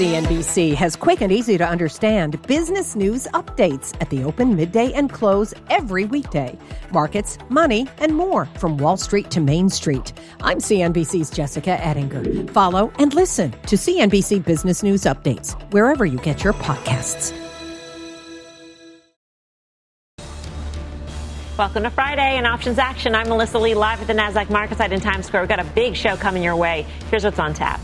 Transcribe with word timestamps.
CNBC 0.00 0.74
has 0.76 0.96
quick 0.96 1.20
and 1.20 1.30
easy 1.30 1.58
to 1.58 1.68
understand 1.68 2.40
business 2.46 2.96
news 2.96 3.26
updates 3.34 3.94
at 4.00 4.08
the 4.08 4.24
open, 4.24 4.56
midday, 4.56 4.90
and 4.94 5.12
close 5.12 5.52
every 5.68 6.06
weekday. 6.06 6.56
Markets, 6.90 7.36
money, 7.50 7.86
and 7.98 8.16
more 8.16 8.46
from 8.58 8.78
Wall 8.78 8.96
Street 8.96 9.30
to 9.30 9.40
Main 9.40 9.68
Street. 9.68 10.14
I'm 10.40 10.56
CNBC's 10.56 11.28
Jessica 11.28 11.72
Ettinger. 11.86 12.50
Follow 12.50 12.90
and 12.98 13.12
listen 13.12 13.50
to 13.66 13.76
CNBC 13.76 14.42
Business 14.42 14.82
News 14.82 15.02
Updates 15.02 15.52
wherever 15.70 16.06
you 16.06 16.16
get 16.20 16.42
your 16.42 16.54
podcasts. 16.54 17.34
Welcome 21.58 21.82
to 21.82 21.90
Friday 21.90 22.38
and 22.38 22.46
Options 22.46 22.78
Action. 22.78 23.14
I'm 23.14 23.28
Melissa 23.28 23.58
Lee, 23.58 23.74
live 23.74 24.00
at 24.00 24.06
the 24.06 24.14
NASDAQ 24.14 24.48
market 24.48 24.78
site 24.78 24.92
in 24.92 25.00
Times 25.00 25.26
Square. 25.26 25.42
We've 25.42 25.50
got 25.50 25.60
a 25.60 25.64
big 25.64 25.94
show 25.94 26.16
coming 26.16 26.42
your 26.42 26.56
way. 26.56 26.86
Here's 27.10 27.22
what's 27.24 27.38
on 27.38 27.52
tap. 27.52 27.82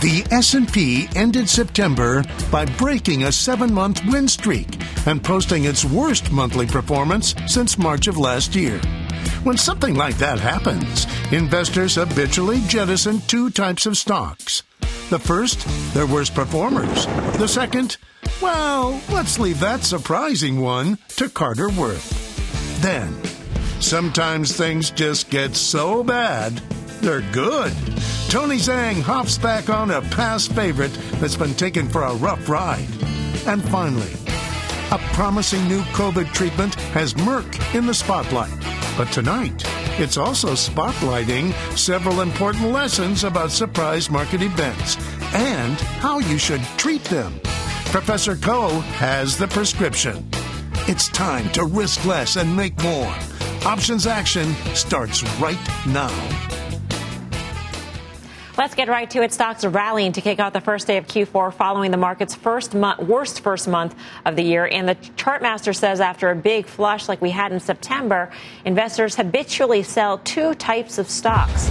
The 0.00 0.26
S&P 0.30 1.10
ended 1.14 1.46
September 1.46 2.24
by 2.50 2.64
breaking 2.64 3.24
a 3.24 3.26
7-month 3.26 4.00
win 4.06 4.28
streak 4.28 4.80
and 5.06 5.22
posting 5.22 5.64
its 5.64 5.84
worst 5.84 6.32
monthly 6.32 6.66
performance 6.66 7.34
since 7.46 7.76
March 7.76 8.06
of 8.06 8.16
last 8.16 8.54
year. 8.56 8.78
When 9.44 9.58
something 9.58 9.94
like 9.94 10.16
that 10.16 10.40
happens, 10.40 11.06
investors 11.32 11.96
habitually 11.96 12.60
jettison 12.66 13.20
two 13.26 13.50
types 13.50 13.84
of 13.84 13.98
stocks. 13.98 14.62
The 15.10 15.18
first, 15.18 15.66
their 15.92 16.06
worst 16.06 16.34
performers. 16.34 17.04
The 17.36 17.46
second, 17.46 17.98
well, 18.40 18.98
let's 19.12 19.38
leave 19.38 19.60
that 19.60 19.82
surprising 19.82 20.62
one 20.62 20.96
to 21.16 21.28
Carter 21.28 21.68
Worth. 21.68 22.80
Then, 22.80 23.22
sometimes 23.82 24.56
things 24.56 24.90
just 24.90 25.28
get 25.28 25.54
so 25.54 26.02
bad, 26.02 26.62
they're 27.00 27.22
good. 27.32 27.72
Tony 28.28 28.56
Zhang 28.56 29.00
hops 29.00 29.38
back 29.38 29.68
on 29.68 29.90
a 29.90 30.02
past 30.02 30.52
favorite 30.52 30.92
that's 31.14 31.36
been 31.36 31.54
taken 31.54 31.88
for 31.88 32.02
a 32.02 32.14
rough 32.14 32.48
ride. 32.48 32.86
And 33.46 33.62
finally, 33.70 34.12
a 34.90 34.98
promising 35.14 35.66
new 35.68 35.80
COVID 35.92 36.32
treatment 36.32 36.74
has 36.92 37.14
Merck 37.14 37.74
in 37.74 37.86
the 37.86 37.94
spotlight. 37.94 38.52
But 38.96 39.10
tonight, 39.12 39.62
it's 39.98 40.16
also 40.16 40.52
spotlighting 40.52 41.52
several 41.76 42.20
important 42.20 42.70
lessons 42.70 43.24
about 43.24 43.50
surprise 43.50 44.10
market 44.10 44.42
events 44.42 44.96
and 45.34 45.78
how 46.00 46.18
you 46.18 46.38
should 46.38 46.62
treat 46.76 47.04
them. 47.04 47.40
Professor 47.86 48.36
Khouw 48.36 48.82
has 48.98 49.36
the 49.36 49.48
prescription. 49.48 50.28
It's 50.88 51.08
time 51.08 51.50
to 51.52 51.64
risk 51.64 52.04
less 52.04 52.36
and 52.36 52.56
make 52.56 52.80
more. 52.82 53.14
Options 53.64 54.06
action 54.06 54.54
starts 54.74 55.22
right 55.38 55.58
now. 55.86 56.59
Let's 58.58 58.74
get 58.74 58.88
right 58.88 59.08
to 59.10 59.22
it. 59.22 59.32
Stocks 59.32 59.64
are 59.64 59.70
rallying 59.70 60.12
to 60.12 60.20
kick 60.20 60.40
off 60.40 60.52
the 60.52 60.60
first 60.60 60.86
day 60.86 60.96
of 60.96 61.06
Q4 61.06 61.54
following 61.54 61.92
the 61.92 61.96
market's 61.96 62.34
first 62.34 62.74
month, 62.74 63.00
worst 63.00 63.40
first 63.40 63.68
month 63.68 63.94
of 64.24 64.34
the 64.34 64.42
year. 64.42 64.66
And 64.66 64.88
the 64.88 64.96
chartmaster 65.16 65.74
says 65.74 66.00
after 66.00 66.30
a 66.30 66.36
big 66.36 66.66
flush 66.66 67.08
like 67.08 67.22
we 67.22 67.30
had 67.30 67.52
in 67.52 67.60
September, 67.60 68.30
investors 68.64 69.14
habitually 69.14 69.82
sell 69.84 70.18
two 70.18 70.54
types 70.54 70.98
of 70.98 71.08
stocks. 71.08 71.70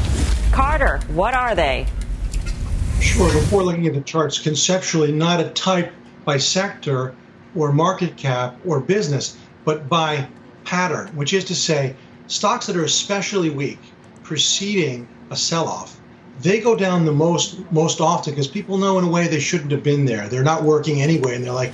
Carter, 0.52 0.99
what 1.09 1.33
are 1.33 1.53
they? 1.53 1.86
Sure. 3.02 3.31
Before 3.31 3.64
looking 3.64 3.86
at 3.88 3.93
the 3.93 4.02
charts, 4.02 4.39
conceptually, 4.39 5.11
not 5.11 5.41
a 5.41 5.49
type 5.49 5.91
by 6.23 6.38
sector 6.38 7.14
or 7.55 7.73
market 7.73 8.16
cap 8.16 8.58
or 8.66 8.80
business, 8.80 9.38
but 9.66 9.89
by 9.89 10.27
pattern, 10.64 11.09
which 11.09 11.33
is 11.33 11.45
to 11.45 11.55
say, 11.55 11.95
stocks 12.27 12.67
that 12.67 12.77
are 12.77 12.83
especially 12.83 13.49
weak 13.49 13.80
preceding 14.23 15.08
a 15.30 15.36
sell 15.36 15.67
off, 15.67 15.98
they 16.41 16.59
go 16.59 16.75
down 16.75 17.05
the 17.05 17.11
most 17.11 17.59
most 17.71 18.01
often 18.01 18.33
because 18.33 18.47
people 18.47 18.77
know 18.77 18.97
in 18.97 19.05
a 19.05 19.09
way 19.09 19.27
they 19.27 19.39
shouldn't 19.39 19.71
have 19.71 19.83
been 19.83 20.05
there. 20.05 20.27
They're 20.27 20.43
not 20.43 20.63
working 20.63 21.01
anyway, 21.01 21.35
and 21.35 21.43
they're 21.43 21.51
like, 21.51 21.73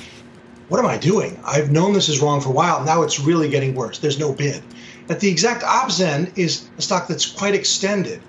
what 0.68 0.80
am 0.80 0.86
I 0.88 0.98
doing? 0.98 1.40
I've 1.46 1.72
known 1.72 1.94
this 1.94 2.10
is 2.10 2.22
wrong 2.22 2.42
for 2.42 2.50
a 2.50 2.54
while. 2.54 2.84
Now 2.84 3.04
it's 3.04 3.20
really 3.20 3.50
getting 3.50 3.76
worse. 3.76 4.00
There's 4.00 4.20
no 4.20 4.34
bid. 4.34 4.62
At 5.10 5.20
the 5.20 5.30
exact 5.30 5.64
opposite 5.64 6.08
end 6.08 6.32
is 6.36 6.68
a 6.78 6.82
stock 6.82 7.08
that's 7.08 7.26
quite 7.26 7.54
extended 7.54 8.22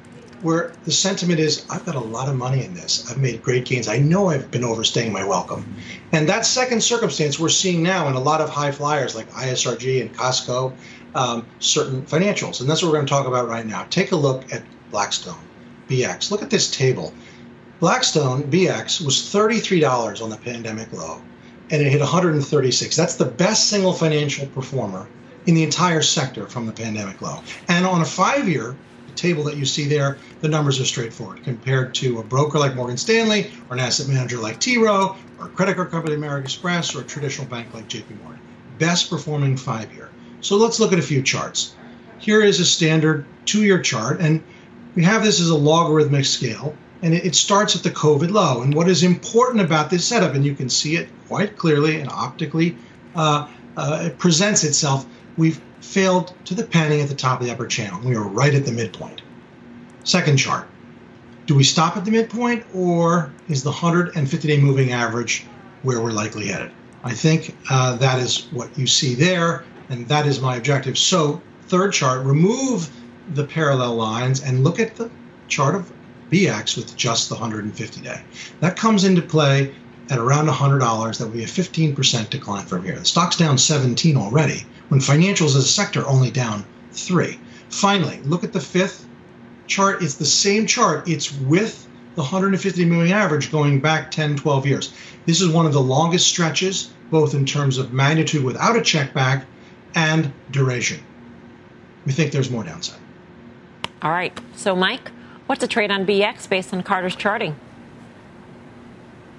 where 0.42 0.72
the 0.84 0.92
sentiment 0.92 1.40
is 1.40 1.64
I've 1.70 1.84
got 1.86 1.94
a 1.94 2.00
lot 2.00 2.28
of 2.28 2.36
money 2.36 2.64
in 2.64 2.74
this. 2.74 3.10
I've 3.10 3.18
made 3.18 3.42
great 3.42 3.64
gains. 3.64 3.88
I 3.88 3.98
know 3.98 4.28
I've 4.28 4.50
been 4.50 4.64
overstaying 4.64 5.12
my 5.12 5.24
welcome. 5.24 5.64
And 6.12 6.28
that 6.28 6.44
second 6.44 6.82
circumstance 6.82 7.38
we're 7.38 7.48
seeing 7.48 7.82
now 7.82 8.08
in 8.08 8.14
a 8.14 8.20
lot 8.20 8.40
of 8.40 8.50
high 8.50 8.70
flyers 8.70 9.14
like 9.14 9.30
ISRG 9.30 10.02
and 10.02 10.14
Costco, 10.14 10.74
um, 11.14 11.46
certain 11.58 12.02
financials. 12.02 12.60
And 12.60 12.68
that's 12.68 12.82
what 12.82 12.90
we're 12.90 12.98
going 12.98 13.06
to 13.06 13.10
talk 13.10 13.26
about 13.26 13.48
right 13.48 13.66
now. 13.66 13.86
Take 13.88 14.12
a 14.12 14.16
look 14.16 14.52
at 14.52 14.62
Blackstone, 14.90 15.40
BX. 15.88 16.30
Look 16.30 16.42
at 16.42 16.50
this 16.50 16.70
table. 16.70 17.12
Blackstone, 17.80 18.44
BX, 18.44 19.04
was 19.04 19.16
$33 19.16 20.22
on 20.22 20.30
the 20.30 20.36
pandemic 20.36 20.92
low, 20.92 21.20
and 21.70 21.82
it 21.82 21.90
hit 21.90 22.00
136. 22.00 22.96
That's 22.96 23.16
the 23.16 23.24
best 23.24 23.68
single 23.68 23.92
financial 23.92 24.46
performer 24.46 25.06
in 25.46 25.54
the 25.54 25.62
entire 25.62 26.02
sector 26.02 26.46
from 26.46 26.66
the 26.66 26.72
pandemic 26.72 27.20
low. 27.20 27.40
And 27.68 27.86
on 27.86 28.00
a 28.00 28.04
five 28.04 28.48
year, 28.48 28.76
table 29.16 29.44
that 29.44 29.56
you 29.56 29.64
see 29.64 29.86
there, 29.86 30.18
the 30.40 30.48
numbers 30.48 30.78
are 30.80 30.84
straightforward 30.84 31.42
compared 31.42 31.94
to 31.94 32.18
a 32.20 32.22
broker 32.22 32.58
like 32.58 32.76
Morgan 32.76 32.96
Stanley, 32.96 33.50
or 33.68 33.74
an 33.74 33.80
asset 33.80 34.08
manager 34.08 34.38
like 34.38 34.60
T. 34.60 34.78
Rowe, 34.78 35.16
or 35.38 35.46
a 35.46 35.48
credit 35.48 35.76
card 35.76 35.90
company 35.90 36.14
like 36.14 36.18
American 36.18 36.44
Express, 36.44 36.94
or 36.94 37.00
a 37.00 37.04
traditional 37.04 37.46
bank 37.48 37.72
like 37.74 37.88
JP 37.88 38.22
Morgan. 38.22 38.40
Best 38.78 39.10
performing 39.10 39.56
five 39.56 39.92
year. 39.94 40.10
So 40.42 40.56
let's 40.56 40.78
look 40.78 40.92
at 40.92 40.98
a 40.98 41.02
few 41.02 41.22
charts. 41.22 41.74
Here 42.18 42.42
is 42.42 42.60
a 42.60 42.64
standard 42.64 43.24
two 43.46 43.64
year 43.64 43.80
chart, 43.80 44.20
and 44.20 44.42
we 44.96 45.04
have 45.04 45.22
this 45.22 45.40
as 45.40 45.50
a 45.50 45.56
logarithmic 45.56 46.24
scale, 46.24 46.74
and 47.02 47.14
it 47.14 47.36
starts 47.36 47.76
at 47.76 47.82
the 47.82 47.90
COVID 47.90 48.30
low. 48.30 48.62
And 48.62 48.74
what 48.74 48.88
is 48.88 49.04
important 49.04 49.60
about 49.60 49.90
this 49.90 50.04
setup, 50.04 50.34
and 50.34 50.44
you 50.44 50.54
can 50.54 50.70
see 50.70 50.96
it 50.96 51.08
quite 51.28 51.56
clearly 51.56 52.00
and 52.00 52.08
optically, 52.10 52.76
uh, 53.14 53.46
uh, 53.76 54.04
it 54.06 54.18
presents 54.18 54.64
itself. 54.64 55.06
We've 55.36 55.60
failed 55.80 56.34
to 56.46 56.54
the 56.54 56.64
penny 56.64 57.02
at 57.02 57.08
the 57.08 57.14
top 57.14 57.40
of 57.40 57.46
the 57.46 57.52
upper 57.52 57.66
channel. 57.66 58.00
We 58.02 58.16
are 58.16 58.24
right 58.24 58.54
at 58.54 58.64
the 58.64 58.72
midpoint. 58.72 59.20
Second 60.04 60.38
chart. 60.38 60.66
Do 61.44 61.54
we 61.54 61.62
stop 61.62 61.96
at 61.96 62.04
the 62.04 62.10
midpoint 62.10 62.64
or 62.74 63.32
is 63.48 63.62
the 63.62 63.70
150 63.70 64.48
day 64.48 64.58
moving 64.58 64.92
average 64.92 65.46
where 65.82 66.00
we're 66.00 66.10
likely 66.10 66.46
headed? 66.46 66.72
I 67.04 67.12
think 67.12 67.54
uh, 67.70 67.96
that 67.96 68.18
is 68.18 68.46
what 68.50 68.76
you 68.78 68.86
see 68.86 69.14
there, 69.14 69.64
and 69.90 70.08
that 70.08 70.26
is 70.26 70.40
my 70.40 70.56
objective. 70.56 70.98
So, 70.98 71.40
third 71.68 71.92
chart, 71.92 72.24
remove 72.24 72.90
the 73.34 73.44
parallel 73.44 73.94
lines 73.94 74.42
and 74.42 74.64
look 74.64 74.78
at 74.80 74.96
the 74.96 75.10
chart 75.48 75.74
of 75.74 75.92
BX 76.30 76.76
with 76.76 76.96
just 76.96 77.28
the 77.28 77.34
150 77.34 78.00
day. 78.00 78.20
That 78.60 78.76
comes 78.76 79.04
into 79.04 79.22
play 79.22 79.74
at 80.10 80.18
around 80.18 80.48
$100. 80.48 81.18
That 81.18 81.24
would 81.24 81.36
be 81.36 81.44
a 81.44 81.46
15% 81.46 82.30
decline 82.30 82.66
from 82.66 82.84
here. 82.84 82.98
The 82.98 83.04
stock's 83.04 83.36
down 83.36 83.58
17 83.58 84.16
already 84.16 84.64
when 84.88 85.00
financials 85.00 85.56
as 85.56 85.56
a 85.56 85.62
sector 85.62 86.06
only 86.06 86.30
down 86.30 86.64
three. 86.92 87.38
Finally, 87.68 88.20
look 88.24 88.44
at 88.44 88.52
the 88.52 88.60
fifth 88.60 89.06
chart. 89.66 90.02
It's 90.02 90.14
the 90.14 90.24
same 90.24 90.66
chart. 90.66 91.08
It's 91.08 91.32
with 91.32 91.86
the 92.14 92.22
150 92.22 92.84
moving 92.84 93.12
average 93.12 93.52
going 93.52 93.80
back 93.80 94.10
10, 94.10 94.36
12 94.36 94.66
years. 94.66 94.92
This 95.26 95.40
is 95.40 95.48
one 95.48 95.66
of 95.66 95.72
the 95.72 95.80
longest 95.80 96.28
stretches, 96.28 96.90
both 97.10 97.34
in 97.34 97.44
terms 97.44 97.78
of 97.78 97.92
magnitude 97.92 98.44
without 98.44 98.76
a 98.76 98.82
check 98.82 99.12
back 99.12 99.44
and 99.94 100.32
duration. 100.50 101.00
We 102.06 102.12
think 102.12 102.32
there's 102.32 102.50
more 102.50 102.64
downside. 102.64 103.00
All 104.02 104.10
right. 104.10 104.38
So, 104.54 104.76
Mike, 104.76 105.10
what's 105.46 105.60
the 105.60 105.68
trade 105.68 105.90
on 105.90 106.06
BX 106.06 106.48
based 106.48 106.72
on 106.74 106.82
Carter's 106.82 107.16
charting? 107.16 107.56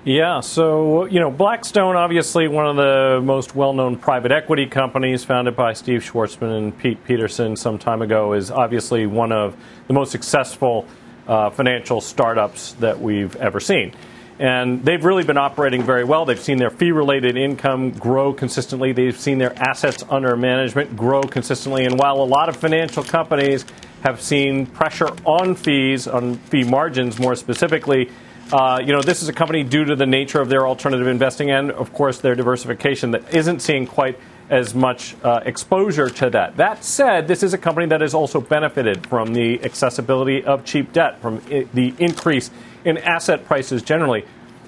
Yeah, 0.04 0.40
so, 0.40 1.04
you 1.04 1.20
know, 1.20 1.30
Blackstone, 1.30 1.98
obviously 1.98 2.48
one 2.48 2.66
of 2.66 2.78
the 2.78 3.20
most 3.22 3.56
well 3.56 3.74
known 3.74 3.98
private 3.98 4.32
equity 4.32 4.66
companies 4.66 5.26
founded 5.26 5.58
by 5.58 5.74
Steve 5.74 6.02
Schwarzman 6.02 6.58
and 6.58 6.78
Pete 6.78 7.04
Peterson 7.04 7.58
some 7.58 7.78
time 7.78 8.02
ago, 8.02 8.32
is 8.32 8.50
obviously 8.50 9.06
one 9.06 9.34
of 9.34 9.58
the 9.88 9.94
most 9.94 10.14
successful 10.14 10.88
uh, 11.28 11.50
financial 11.50 12.00
startups 12.00 12.72
that 12.74 13.02
we've 13.02 13.36
ever 13.36 13.60
seen. 13.60 13.94
And 14.40 14.86
they've 14.86 15.04
really 15.04 15.26
been 15.26 15.38
operating 15.38 15.84
very 15.84 16.06
well. 16.06 16.24
They've 16.24 16.40
seen 16.40 16.58
their 16.58 16.70
fee 16.70 16.92
related 16.92 17.36
income 17.36 17.92
grow 17.92 18.32
consistently. 18.32 18.94
They've 18.94 19.20
seen 19.20 19.40
their 19.40 19.58
assets 19.58 20.06
under 20.10 20.38
management 20.38 20.96
grow 20.96 21.24
consistently. 21.24 21.84
And 21.84 22.00
while 22.00 22.22
a 22.22 22.24
lot 22.24 22.48
of 22.48 22.56
financial 22.56 23.04
companies 23.04 23.66
have 24.08 24.22
seen 24.22 24.66
pressure 24.66 25.10
on 25.26 25.54
fees, 25.54 26.08
on 26.08 26.36
fee 26.36 26.64
margins 26.64 27.20
more 27.20 27.36
specifically, 27.36 28.10
uh, 28.54 28.80
you 28.82 28.94
know, 28.94 29.02
this 29.02 29.22
is 29.22 29.28
a 29.28 29.34
company 29.34 29.64
due 29.64 29.84
to 29.84 29.98
the 29.98 30.06
nature 30.06 30.40
of 30.40 30.48
their 30.48 30.66
alternative 30.66 31.08
investing 31.08 31.52
and, 31.52 31.72
of 31.72 31.92
course, 31.92 32.20
their 32.20 32.34
diversification 32.34 33.12
that 33.12 33.34
isn't 33.34 33.60
seeing 33.60 33.86
quite 33.86 34.18
as 34.50 34.74
much 34.74 35.18
uh, 35.24 35.42
exposure 35.44 36.10
to 36.10 36.30
that. 36.30 36.56
That 36.56 36.86
said, 36.86 37.28
this 37.28 37.44
is 37.44 37.54
a 37.54 37.58
company 37.58 37.88
that 37.88 38.00
has 38.00 38.14
also 38.14 38.40
benefited 38.40 39.06
from 39.08 39.34
the 39.34 39.62
accessibility 39.62 40.42
of 40.42 40.64
cheap 40.64 40.94
debt, 40.94 41.22
from 41.22 41.42
I- 41.52 41.68
the 41.74 41.94
increase 41.98 42.50
in 42.86 42.98
asset 43.00 43.44
prices 43.44 43.84
generally. 43.84 44.24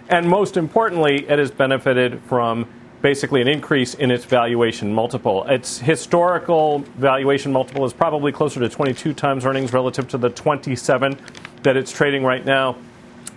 And 0.10 0.28
most 0.28 0.58
importantly, 0.58 1.26
it 1.30 1.40
has 1.40 1.50
benefited 1.50 2.22
from 2.24 2.68
basically 3.02 3.42
an 3.42 3.48
increase 3.48 3.94
in 3.94 4.12
its 4.12 4.26
valuation 4.26 4.94
multiple. 4.94 5.46
Its 5.46 5.80
historical 5.80 6.80
valuation 6.98 7.52
multiple 7.52 7.86
is 7.86 7.94
probably 7.94 8.32
closer 8.32 8.60
to 8.60 8.70
22 8.70 9.14
times 9.14 9.46
earnings 9.46 9.72
relative 9.74 10.08
to 10.10 10.18
the 10.18 10.30
27 10.30 11.18
that 11.64 11.78
it's 11.78 11.92
trading 11.92 12.24
right 12.24 12.46
now. 12.46 12.76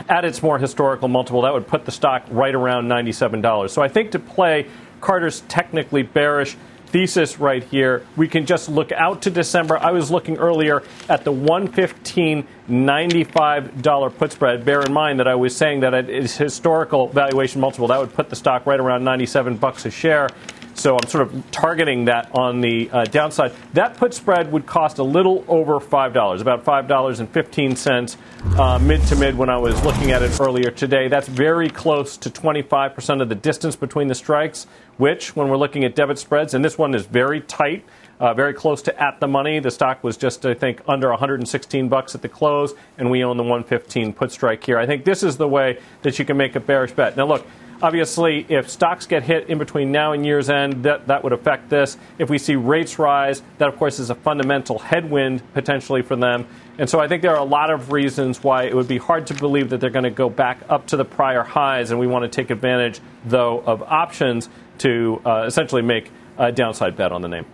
at 0.08 0.24
its 0.24 0.42
more 0.42 0.58
historical 0.58 1.06
multiple, 1.08 1.42
that 1.42 1.52
would 1.52 1.66
put 1.66 1.84
the 1.84 1.92
stock 1.92 2.24
right 2.30 2.54
around 2.54 2.88
$97. 2.88 3.70
So 3.70 3.82
I 3.82 3.88
think 3.88 4.10
to 4.12 4.18
play 4.18 4.66
Carter's 5.00 5.42
technically 5.48 6.02
bearish 6.02 6.56
thesis 6.92 7.40
right 7.40 7.64
here, 7.64 8.06
we 8.16 8.28
can 8.28 8.46
just 8.46 8.68
look 8.68 8.92
out 8.92 9.22
to 9.22 9.30
December. 9.30 9.78
I 9.78 9.92
was 9.92 10.10
looking 10.10 10.36
earlier 10.36 10.82
at 11.08 11.24
the 11.24 11.32
115.95 11.32 13.80
dollar 13.82 14.10
put 14.10 14.32
spread. 14.32 14.62
Bear 14.64 14.82
in 14.82 14.92
mind 14.92 15.18
that 15.18 15.26
I 15.26 15.34
was 15.34 15.56
saying 15.56 15.80
that 15.80 15.94
at 15.94 16.10
its 16.10 16.36
historical 16.36 17.08
valuation 17.08 17.60
multiple, 17.60 17.88
that 17.88 17.98
would 17.98 18.12
put 18.12 18.30
the 18.30 18.36
stock 18.36 18.64
right 18.66 18.78
around 18.78 19.02
97 19.02 19.56
bucks 19.56 19.84
a 19.86 19.90
share. 19.90 20.28
So 20.74 20.96
I'm 20.96 21.08
sort 21.08 21.28
of 21.28 21.50
targeting 21.50 22.06
that 22.06 22.30
on 22.34 22.60
the 22.60 22.90
uh, 22.90 23.04
downside. 23.04 23.52
That 23.74 23.96
put 23.96 24.14
spread 24.14 24.50
would 24.52 24.66
cost 24.66 24.98
a 24.98 25.02
little 25.02 25.44
over 25.48 25.80
$5, 25.80 26.40
about 26.40 26.64
$5.15 26.64 28.16
uh, 28.58 28.78
mid 28.78 29.02
to 29.06 29.16
mid 29.16 29.36
when 29.36 29.50
I 29.50 29.58
was 29.58 29.82
looking 29.84 30.12
at 30.12 30.22
it 30.22 30.40
earlier 30.40 30.70
today. 30.70 31.08
That's 31.08 31.28
very 31.28 31.68
close 31.68 32.16
to 32.18 32.30
25% 32.30 33.20
of 33.20 33.28
the 33.28 33.34
distance 33.34 33.76
between 33.76 34.08
the 34.08 34.14
strikes, 34.14 34.66
which, 34.96 35.36
when 35.36 35.48
we're 35.48 35.56
looking 35.56 35.84
at 35.84 35.94
debit 35.94 36.18
spreads, 36.18 36.54
and 36.54 36.64
this 36.64 36.78
one 36.78 36.94
is 36.94 37.06
very 37.06 37.40
tight. 37.40 37.84
Uh, 38.20 38.32
very 38.32 38.54
close 38.54 38.82
to 38.82 39.02
at 39.02 39.18
the 39.18 39.26
money. 39.26 39.58
The 39.58 39.72
stock 39.72 40.04
was 40.04 40.16
just, 40.16 40.46
I 40.46 40.54
think, 40.54 40.80
under 40.86 41.08
116 41.08 41.88
bucks 41.88 42.14
at 42.14 42.22
the 42.22 42.28
close, 42.28 42.72
and 42.96 43.10
we 43.10 43.24
own 43.24 43.36
the 43.36 43.42
115 43.42 44.12
put 44.12 44.30
strike 44.30 44.62
here. 44.62 44.78
I 44.78 44.86
think 44.86 45.04
this 45.04 45.24
is 45.24 45.38
the 45.38 45.48
way 45.48 45.80
that 46.02 46.20
you 46.20 46.24
can 46.24 46.36
make 46.36 46.54
a 46.54 46.60
bearish 46.60 46.92
bet. 46.92 47.16
Now, 47.16 47.26
look, 47.26 47.44
Obviously, 47.80 48.46
if 48.48 48.68
stocks 48.68 49.06
get 49.06 49.22
hit 49.22 49.48
in 49.48 49.58
between 49.58 49.90
now 49.90 50.12
and 50.12 50.24
year's 50.24 50.50
end, 50.50 50.84
that, 50.84 51.06
that 51.06 51.24
would 51.24 51.32
affect 51.32 51.68
this. 51.68 51.96
If 52.18 52.30
we 52.30 52.38
see 52.38 52.56
rates 52.56 52.98
rise, 52.98 53.42
that 53.58 53.68
of 53.68 53.76
course 53.76 53.98
is 53.98 54.10
a 54.10 54.14
fundamental 54.14 54.78
headwind 54.78 55.42
potentially 55.54 56.02
for 56.02 56.16
them. 56.16 56.46
And 56.78 56.88
so 56.88 57.00
I 57.00 57.08
think 57.08 57.22
there 57.22 57.32
are 57.32 57.40
a 57.40 57.44
lot 57.44 57.70
of 57.70 57.92
reasons 57.92 58.42
why 58.42 58.64
it 58.64 58.74
would 58.74 58.88
be 58.88 58.98
hard 58.98 59.26
to 59.28 59.34
believe 59.34 59.70
that 59.70 59.80
they're 59.80 59.90
going 59.90 60.04
to 60.04 60.10
go 60.10 60.28
back 60.28 60.58
up 60.68 60.86
to 60.88 60.96
the 60.96 61.04
prior 61.04 61.42
highs. 61.42 61.90
And 61.90 62.00
we 62.00 62.06
want 62.06 62.22
to 62.24 62.28
take 62.28 62.50
advantage, 62.50 63.00
though, 63.24 63.60
of 63.60 63.82
options 63.82 64.48
to 64.78 65.20
uh, 65.24 65.44
essentially 65.46 65.82
make 65.82 66.10
a 66.38 66.50
downside 66.50 66.96
bet 66.96 67.12
on 67.12 67.22
the 67.22 67.28
name. 67.28 67.46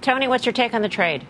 Tony, 0.00 0.28
what's 0.28 0.44
your 0.44 0.52
take 0.52 0.74
on 0.74 0.82
the 0.82 0.88
trade? 0.88 1.26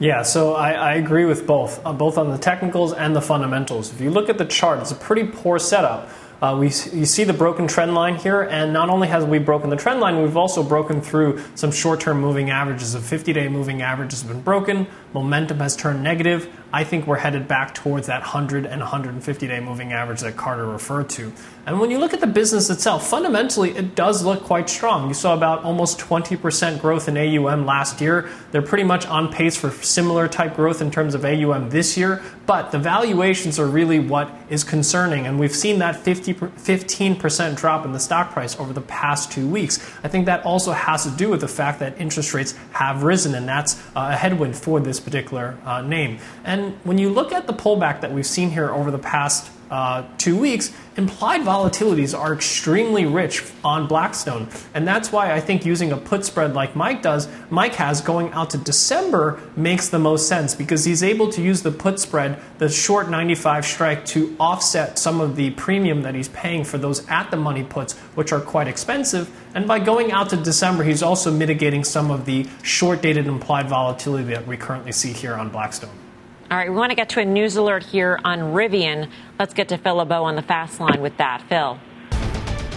Yeah, 0.00 0.22
so 0.22 0.54
I, 0.54 0.72
I 0.72 0.94
agree 0.94 1.24
with 1.24 1.44
both, 1.44 1.84
uh, 1.84 1.92
both 1.92 2.18
on 2.18 2.30
the 2.30 2.38
technicals 2.38 2.92
and 2.92 3.16
the 3.16 3.20
fundamentals. 3.20 3.92
If 3.92 4.00
you 4.00 4.10
look 4.10 4.28
at 4.28 4.38
the 4.38 4.44
chart, 4.44 4.78
it's 4.78 4.92
a 4.92 4.94
pretty 4.94 5.24
poor 5.24 5.58
setup. 5.58 6.08
Uh, 6.40 6.56
we 6.56 6.66
you 6.66 7.04
see 7.04 7.24
the 7.24 7.32
broken 7.32 7.66
trend 7.66 7.96
line 7.96 8.14
here, 8.14 8.42
and 8.42 8.72
not 8.72 8.90
only 8.90 9.08
have 9.08 9.28
we 9.28 9.40
broken 9.40 9.70
the 9.70 9.76
trend 9.76 9.98
line, 9.98 10.22
we've 10.22 10.36
also 10.36 10.62
broken 10.62 11.00
through 11.00 11.42
some 11.56 11.72
short-term 11.72 12.20
moving 12.20 12.48
averages. 12.48 12.94
A 12.94 13.00
50-day 13.00 13.48
moving 13.48 13.82
average 13.82 14.12
has 14.12 14.22
been 14.22 14.40
broken. 14.40 14.86
Momentum 15.12 15.58
has 15.58 15.74
turned 15.74 16.04
negative. 16.04 16.48
I 16.72 16.84
think 16.84 17.06
we're 17.06 17.16
headed 17.16 17.48
back 17.48 17.74
towards 17.74 18.08
that 18.08 18.20
100 18.20 18.66
and 18.66 18.80
150 18.80 19.46
day 19.46 19.60
moving 19.60 19.92
average 19.92 20.20
that 20.20 20.36
Carter 20.36 20.66
referred 20.66 21.08
to. 21.10 21.32
And 21.68 21.80
when 21.80 21.90
you 21.90 21.98
look 21.98 22.14
at 22.14 22.20
the 22.20 22.26
business 22.26 22.70
itself, 22.70 23.06
fundamentally, 23.08 23.76
it 23.76 23.94
does 23.94 24.24
look 24.24 24.42
quite 24.42 24.70
strong. 24.70 25.08
You 25.08 25.14
saw 25.14 25.34
about 25.34 25.64
almost 25.64 25.98
20% 25.98 26.80
growth 26.80 27.08
in 27.08 27.16
AUM 27.18 27.66
last 27.66 28.00
year. 28.00 28.30
They're 28.52 28.62
pretty 28.62 28.84
much 28.84 29.06
on 29.06 29.30
pace 29.30 29.54
for 29.54 29.70
similar 29.70 30.28
type 30.28 30.56
growth 30.56 30.80
in 30.80 30.90
terms 30.90 31.14
of 31.14 31.26
AUM 31.26 31.68
this 31.68 31.96
year, 31.96 32.22
but 32.46 32.72
the 32.72 32.78
valuations 32.78 33.58
are 33.58 33.66
really 33.66 33.98
what 33.98 34.34
is 34.48 34.64
concerning. 34.64 35.26
And 35.26 35.38
we've 35.38 35.54
seen 35.54 35.78
that 35.80 35.96
50, 35.96 36.34
15% 36.34 37.56
drop 37.56 37.84
in 37.84 37.92
the 37.92 38.00
stock 38.00 38.32
price 38.32 38.58
over 38.58 38.72
the 38.72 38.80
past 38.80 39.30
two 39.30 39.46
weeks. 39.46 39.78
I 40.02 40.08
think 40.08 40.24
that 40.24 40.46
also 40.46 40.72
has 40.72 41.04
to 41.04 41.10
do 41.10 41.28
with 41.28 41.42
the 41.42 41.48
fact 41.48 41.80
that 41.80 42.00
interest 42.00 42.32
rates 42.32 42.54
have 42.72 43.02
risen, 43.02 43.34
and 43.34 43.46
that's 43.46 43.78
a 43.94 44.16
headwind 44.16 44.56
for 44.56 44.80
this 44.80 45.00
particular 45.00 45.58
uh, 45.66 45.82
name. 45.82 46.18
And 46.44 46.57
when 46.84 46.98
you 46.98 47.10
look 47.10 47.32
at 47.32 47.46
the 47.46 47.52
pullback 47.52 48.00
that 48.00 48.12
we've 48.12 48.26
seen 48.26 48.50
here 48.50 48.70
over 48.70 48.90
the 48.90 48.98
past 48.98 49.50
uh, 49.70 50.02
two 50.16 50.36
weeks, 50.36 50.72
implied 50.96 51.42
volatilities 51.42 52.18
are 52.18 52.32
extremely 52.32 53.04
rich 53.04 53.44
on 53.62 53.86
Blackstone. 53.86 54.48
And 54.74 54.88
that's 54.88 55.12
why 55.12 55.32
I 55.32 55.40
think 55.40 55.66
using 55.66 55.92
a 55.92 55.96
put 55.96 56.24
spread 56.24 56.54
like 56.54 56.74
Mike 56.74 57.02
does, 57.02 57.28
Mike 57.50 57.74
has 57.74 58.00
going 58.00 58.32
out 58.32 58.50
to 58.50 58.58
December 58.58 59.40
makes 59.56 59.88
the 59.88 59.98
most 59.98 60.26
sense 60.26 60.54
because 60.54 60.84
he's 60.84 61.02
able 61.02 61.30
to 61.32 61.42
use 61.42 61.62
the 61.62 61.70
put 61.70 62.00
spread, 62.00 62.40
the 62.58 62.68
short 62.68 63.10
95 63.10 63.64
strike, 63.64 64.04
to 64.06 64.34
offset 64.40 64.98
some 64.98 65.20
of 65.20 65.36
the 65.36 65.50
premium 65.50 66.02
that 66.02 66.14
he's 66.14 66.28
paying 66.28 66.64
for 66.64 66.78
those 66.78 67.06
at 67.08 67.30
the 67.30 67.36
money 67.36 67.62
puts, 67.62 67.96
which 68.14 68.32
are 68.32 68.40
quite 68.40 68.68
expensive. 68.68 69.30
And 69.54 69.68
by 69.68 69.78
going 69.80 70.12
out 70.12 70.30
to 70.30 70.36
December, 70.36 70.84
he's 70.84 71.02
also 71.02 71.30
mitigating 71.30 71.84
some 71.84 72.10
of 72.10 72.24
the 72.24 72.46
short 72.62 73.02
dated 73.02 73.26
implied 73.26 73.68
volatility 73.68 74.24
that 74.30 74.46
we 74.46 74.56
currently 74.56 74.92
see 74.92 75.12
here 75.12 75.34
on 75.34 75.50
Blackstone. 75.50 76.07
All 76.50 76.56
right, 76.56 76.70
we 76.70 76.76
want 76.76 76.88
to 76.88 76.96
get 76.96 77.10
to 77.10 77.20
a 77.20 77.26
news 77.26 77.56
alert 77.56 77.82
here 77.82 78.18
on 78.24 78.38
Rivian. 78.38 79.10
Let's 79.38 79.52
get 79.52 79.68
to 79.68 79.76
Phil 79.76 79.96
LeBeau 79.96 80.24
on 80.24 80.34
the 80.34 80.40
fast 80.40 80.80
line 80.80 81.02
with 81.02 81.14
that. 81.18 81.42
Phil. 81.46 81.78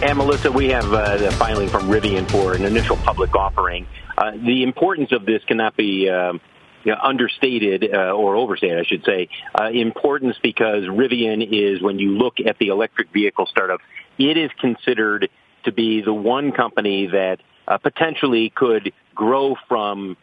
And 0.06 0.18
Melissa, 0.18 0.52
we 0.52 0.68
have 0.68 0.92
uh, 0.92 1.16
the 1.16 1.30
filing 1.32 1.70
from 1.70 1.88
Rivian 1.88 2.30
for 2.30 2.52
an 2.52 2.66
initial 2.66 2.98
public 2.98 3.34
offering. 3.34 3.86
Uh, 4.18 4.32
the 4.32 4.62
importance 4.62 5.10
of 5.12 5.24
this 5.24 5.42
cannot 5.44 5.74
be 5.74 6.10
um, 6.10 6.38
you 6.84 6.92
know, 6.92 6.98
understated 7.02 7.94
uh, 7.94 8.10
or 8.10 8.36
overstated, 8.36 8.78
I 8.78 8.84
should 8.84 9.06
say. 9.06 9.30
Uh, 9.58 9.70
importance 9.70 10.36
because 10.42 10.84
Rivian 10.84 11.40
is, 11.40 11.80
when 11.80 11.98
you 11.98 12.10
look 12.10 12.40
at 12.44 12.58
the 12.58 12.68
electric 12.68 13.10
vehicle 13.10 13.46
startup, 13.46 13.80
it 14.18 14.36
is 14.36 14.50
considered 14.60 15.30
to 15.64 15.72
be 15.72 16.02
the 16.02 16.12
one 16.12 16.52
company 16.52 17.06
that 17.06 17.38
uh, 17.66 17.78
potentially 17.78 18.52
could 18.54 18.92
grow 19.14 19.56
from 19.66 20.18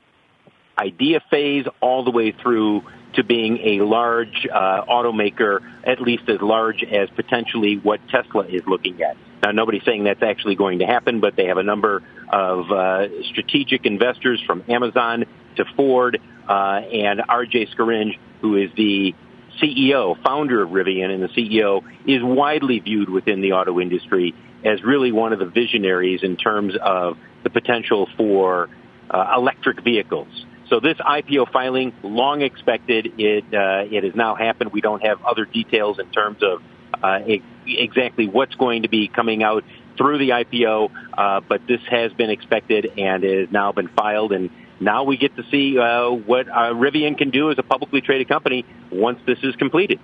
idea 0.80 1.22
phase 1.30 1.66
all 1.81 2.04
the 2.04 2.12
way 2.12 2.31
through 2.31 2.84
to 3.14 3.24
being 3.24 3.58
a 3.58 3.84
large 3.84 4.48
uh, 4.52 4.86
automaker, 4.86 5.60
at 5.84 6.02
least 6.02 6.30
as 6.30 6.40
large 6.42 6.84
as 6.84 7.10
potentially 7.16 7.78
what 7.78 8.00
Tesla 8.10 8.46
is 8.46 8.62
looking 8.68 9.02
at. 9.02 9.18
Now, 9.42 9.52
nobody's 9.52 9.84
saying 9.84 10.04
that's 10.04 10.22
actually 10.22 10.56
going 10.56 10.80
to 10.80 10.86
happen, 10.86 11.20
but 11.20 11.36
they 11.36 11.46
have 11.46 11.58
a 11.58 11.64
number 11.64 12.04
of 12.31 12.72
uh, 12.72 13.24
strategic 13.24 13.86
investors 13.86 14.42
from 14.46 14.64
Amazon 14.68 15.26
to 15.56 15.66
Ford 15.76 16.20
uh, 16.48 16.52
and 16.52 17.22
RJ 17.22 17.74
Scaringe, 17.76 18.20
who 18.42 18.58
is 18.58 18.70
the 18.76 19.16
CEO, 19.62 20.22
founder 20.24 20.62
of 20.62 20.70
Rivian, 20.70 21.10
and 21.10 21.24
the 21.24 21.30
CEO 21.30 21.84
is 22.06 22.22
widely 22.24 22.80
viewed 22.80 23.10
within 23.10 23.42
the 23.42 23.54
auto 23.54 23.80
industry 23.80 24.36
as 24.64 24.84
really 24.84 25.12
one 25.12 25.34
of 25.34 25.40
the 25.40 25.46
visionaries 25.46 26.22
in 26.22 26.36
terms 26.36 26.74
of 26.81 27.18
the 27.44 27.50
potential 27.50 28.08
for 28.18 28.70
uh, 29.10 29.34
electric 29.36 29.84
vehicles. 29.84 30.28
So 30.69 30.80
this 30.80 30.98
IPO 30.98 31.51
filing, 31.51 31.94
long 32.04 32.42
expected, 32.42 33.13
it 33.19 33.44
uh, 33.54 33.86
it 33.89 34.04
has 34.04 34.16
now 34.16 34.36
happened. 34.36 34.71
We 34.71 34.81
don't 34.81 35.04
have 35.04 35.24
other 35.25 35.45
details 35.45 35.98
in 36.00 36.10
terms 36.12 36.44
of 36.44 36.62
uh, 37.04 37.19
exactly 37.66 38.28
what's 38.28 38.56
going 38.56 38.83
to 38.83 38.90
be 38.90 39.07
coming 39.07 39.42
out 39.44 39.64
through 39.97 40.19
the 40.19 40.30
IPO, 40.30 40.92
uh, 41.18 41.42
but 41.42 41.68
this 41.68 41.81
has 41.90 42.14
been 42.14 42.30
expected 42.30 42.94
and 42.97 43.23
it 43.23 43.40
has 43.42 43.52
now 43.52 43.71
been 43.71 43.90
filed. 43.90 44.31
And 44.31 44.49
now 44.80 45.04
we 45.04 45.18
get 45.18 45.35
to 45.35 45.44
see 45.49 45.78
uh, 45.78 46.09
what 46.09 46.47
uh, 46.47 46.73
Rivian 46.73 47.18
can 47.18 47.31
do 47.31 47.52
as 47.52 47.57
a 47.57 47.64
publicly 47.64 48.02
traded 48.02 48.30
company 48.30 48.66
once 48.92 49.19
this 49.26 49.40
is 49.44 49.56
completed. 49.56 49.99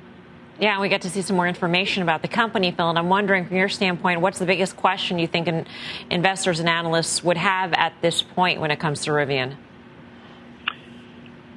Yeah, 0.60 0.80
we 0.80 0.90
get 0.90 1.02
to 1.02 1.10
see 1.10 1.22
some 1.22 1.36
more 1.36 1.48
information 1.48 2.02
about 2.02 2.22
the 2.22 2.28
company, 2.30 2.72
Phil. 2.72 2.90
And 2.90 2.98
I'm 2.98 3.10
wondering, 3.10 3.46
from 3.46 3.58
your 3.58 3.68
standpoint, 3.68 4.22
what's 4.22 4.40
the 4.40 4.46
biggest 4.46 4.78
question 4.78 5.20
you 5.20 5.28
think 5.28 5.68
investors 6.10 6.60
and 6.60 6.70
analysts 6.70 7.24
would 7.24 7.38
have 7.38 7.74
at 7.74 7.94
this 8.02 8.22
point 8.22 8.62
when 8.62 8.72
it 8.72 8.80
comes 8.80 9.02
to 9.02 9.12
Rivian? 9.12 9.56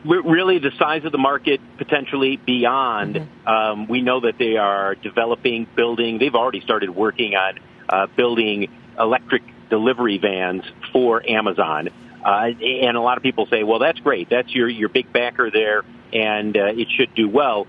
Really 0.05 0.59
the 0.59 0.71
size 0.79 1.05
of 1.05 1.13
the 1.13 1.19
market 1.19 1.61
potentially 1.77 2.37
beyond. 2.37 3.17
Mm-hmm. 3.17 3.49
Um, 3.49 3.89
we 3.89 4.01
know 4.01 4.21
that 4.21 4.39
they 4.39 4.57
are 4.57 4.95
developing, 4.95 5.67
building. 5.77 6.19
They've 6.19 6.35
already 6.35 6.61
started 6.61 6.91
working 6.91 7.35
on 7.35 7.59
uh, 7.89 8.07
building 8.17 8.71
electric 8.99 9.43
delivery 9.71 10.19
vans 10.19 10.63
for 10.93 11.29
Amazon. 11.29 11.89
Uh, 12.25 12.51
and 12.61 12.97
a 12.97 13.01
lot 13.01 13.17
of 13.17 13.23
people 13.23 13.47
say, 13.47 13.63
well, 13.63 13.79
that's 13.79 14.01
great. 14.01 14.29
That's 14.29 14.53
your, 14.53 14.69
your 14.69 14.89
big 14.89 15.13
backer 15.13 15.51
there, 15.51 15.83
and 16.13 16.57
uh, 16.57 16.67
it 16.67 16.89
should 16.97 17.15
do 17.15 17.29
well. 17.29 17.67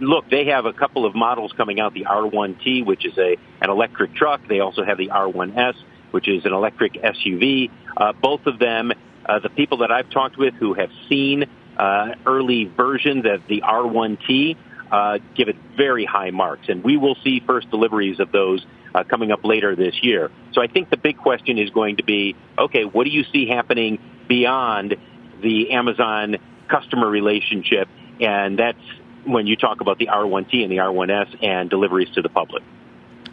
Look, 0.00 0.28
they 0.30 0.46
have 0.46 0.66
a 0.66 0.72
couple 0.72 1.06
of 1.06 1.14
models 1.14 1.52
coming 1.56 1.80
out, 1.80 1.94
the 1.94 2.04
R1T, 2.04 2.84
which 2.84 3.06
is 3.06 3.16
a, 3.18 3.36
an 3.60 3.70
electric 3.70 4.14
truck. 4.14 4.40
They 4.48 4.60
also 4.60 4.84
have 4.84 4.98
the 4.98 5.08
R1S, 5.08 5.74
which 6.10 6.28
is 6.28 6.44
an 6.44 6.52
electric 6.52 6.94
SUV. 6.94 7.70
Uh, 7.96 8.12
both 8.12 8.46
of 8.46 8.58
them, 8.58 8.92
uh, 9.24 9.38
the 9.38 9.48
people 9.48 9.78
that 9.78 9.90
I've 9.90 10.10
talked 10.10 10.36
with 10.36 10.54
who 10.54 10.74
have 10.74 10.90
seen 11.08 11.46
uh, 11.80 12.14
early 12.26 12.66
versions 12.66 13.24
of 13.24 13.46
the 13.48 13.62
R1T 13.62 14.56
uh, 14.92 15.18
give 15.34 15.48
it 15.48 15.56
very 15.76 16.04
high 16.04 16.30
marks, 16.30 16.68
and 16.68 16.84
we 16.84 16.98
will 16.98 17.14
see 17.24 17.40
first 17.46 17.70
deliveries 17.70 18.20
of 18.20 18.32
those 18.32 18.66
uh, 18.94 19.02
coming 19.04 19.32
up 19.32 19.44
later 19.44 19.74
this 19.74 19.94
year. 20.02 20.30
So 20.52 20.60
I 20.60 20.66
think 20.66 20.90
the 20.90 20.98
big 20.98 21.16
question 21.16 21.58
is 21.58 21.70
going 21.70 21.96
to 21.96 22.02
be, 22.02 22.36
okay, 22.58 22.84
what 22.84 23.04
do 23.04 23.10
you 23.10 23.24
see 23.32 23.46
happening 23.46 23.98
beyond 24.28 24.96
the 25.40 25.70
Amazon 25.70 26.36
customer 26.68 27.08
relationship? 27.08 27.88
And 28.20 28.58
that's 28.58 28.82
when 29.24 29.46
you 29.46 29.56
talk 29.56 29.80
about 29.80 29.98
the 29.98 30.08
R1T 30.08 30.62
and 30.62 30.70
the 30.70 30.78
R1S 30.78 31.42
and 31.42 31.70
deliveries 31.70 32.10
to 32.10 32.20
the 32.20 32.28
public. 32.28 32.62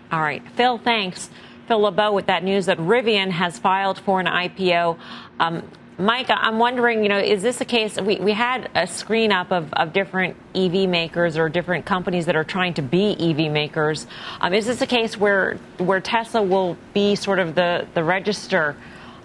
All 0.09 0.21
right, 0.21 0.43
Phil, 0.55 0.77
thanks. 0.77 1.29
Phil 1.67 1.81
LeBeau 1.81 2.13
with 2.13 2.27
that 2.27 2.45
news 2.45 2.67
that 2.67 2.77
Rivian 2.77 3.31
has 3.31 3.59
filed 3.59 3.99
for 3.99 4.21
an 4.21 4.25
IPO. 4.25 4.97
Um, 5.37 5.69
Mike, 5.99 6.27
I'm 6.29 6.59
wondering, 6.59 7.01
you 7.01 7.09
know, 7.09 7.17
is 7.17 7.41
this 7.41 7.59
a 7.59 7.65
case? 7.65 7.99
We, 7.99 8.17
we 8.17 8.31
had 8.31 8.69
a 8.75 8.85
screen 8.85 9.31
up 9.31 9.51
of, 9.51 9.73
of 9.73 9.93
different 9.93 10.35
EV 10.53 10.87
makers 10.87 11.37
or 11.37 11.49
different 11.49 11.87
companies 11.87 12.27
that 12.27 12.35
are 12.35 12.43
trying 12.43 12.75
to 12.75 12.83
be 12.83 13.13
EV 13.13 13.51
makers. 13.51 14.05
Um, 14.39 14.53
is 14.53 14.67
this 14.67 14.79
a 14.81 14.85
case 14.85 15.17
where 15.17 15.55
where 15.79 15.99
Tesla 15.99 16.43
will 16.43 16.77
be 16.93 17.15
sort 17.15 17.39
of 17.39 17.55
the 17.55 17.87
the 17.95 18.03
register, 18.03 18.75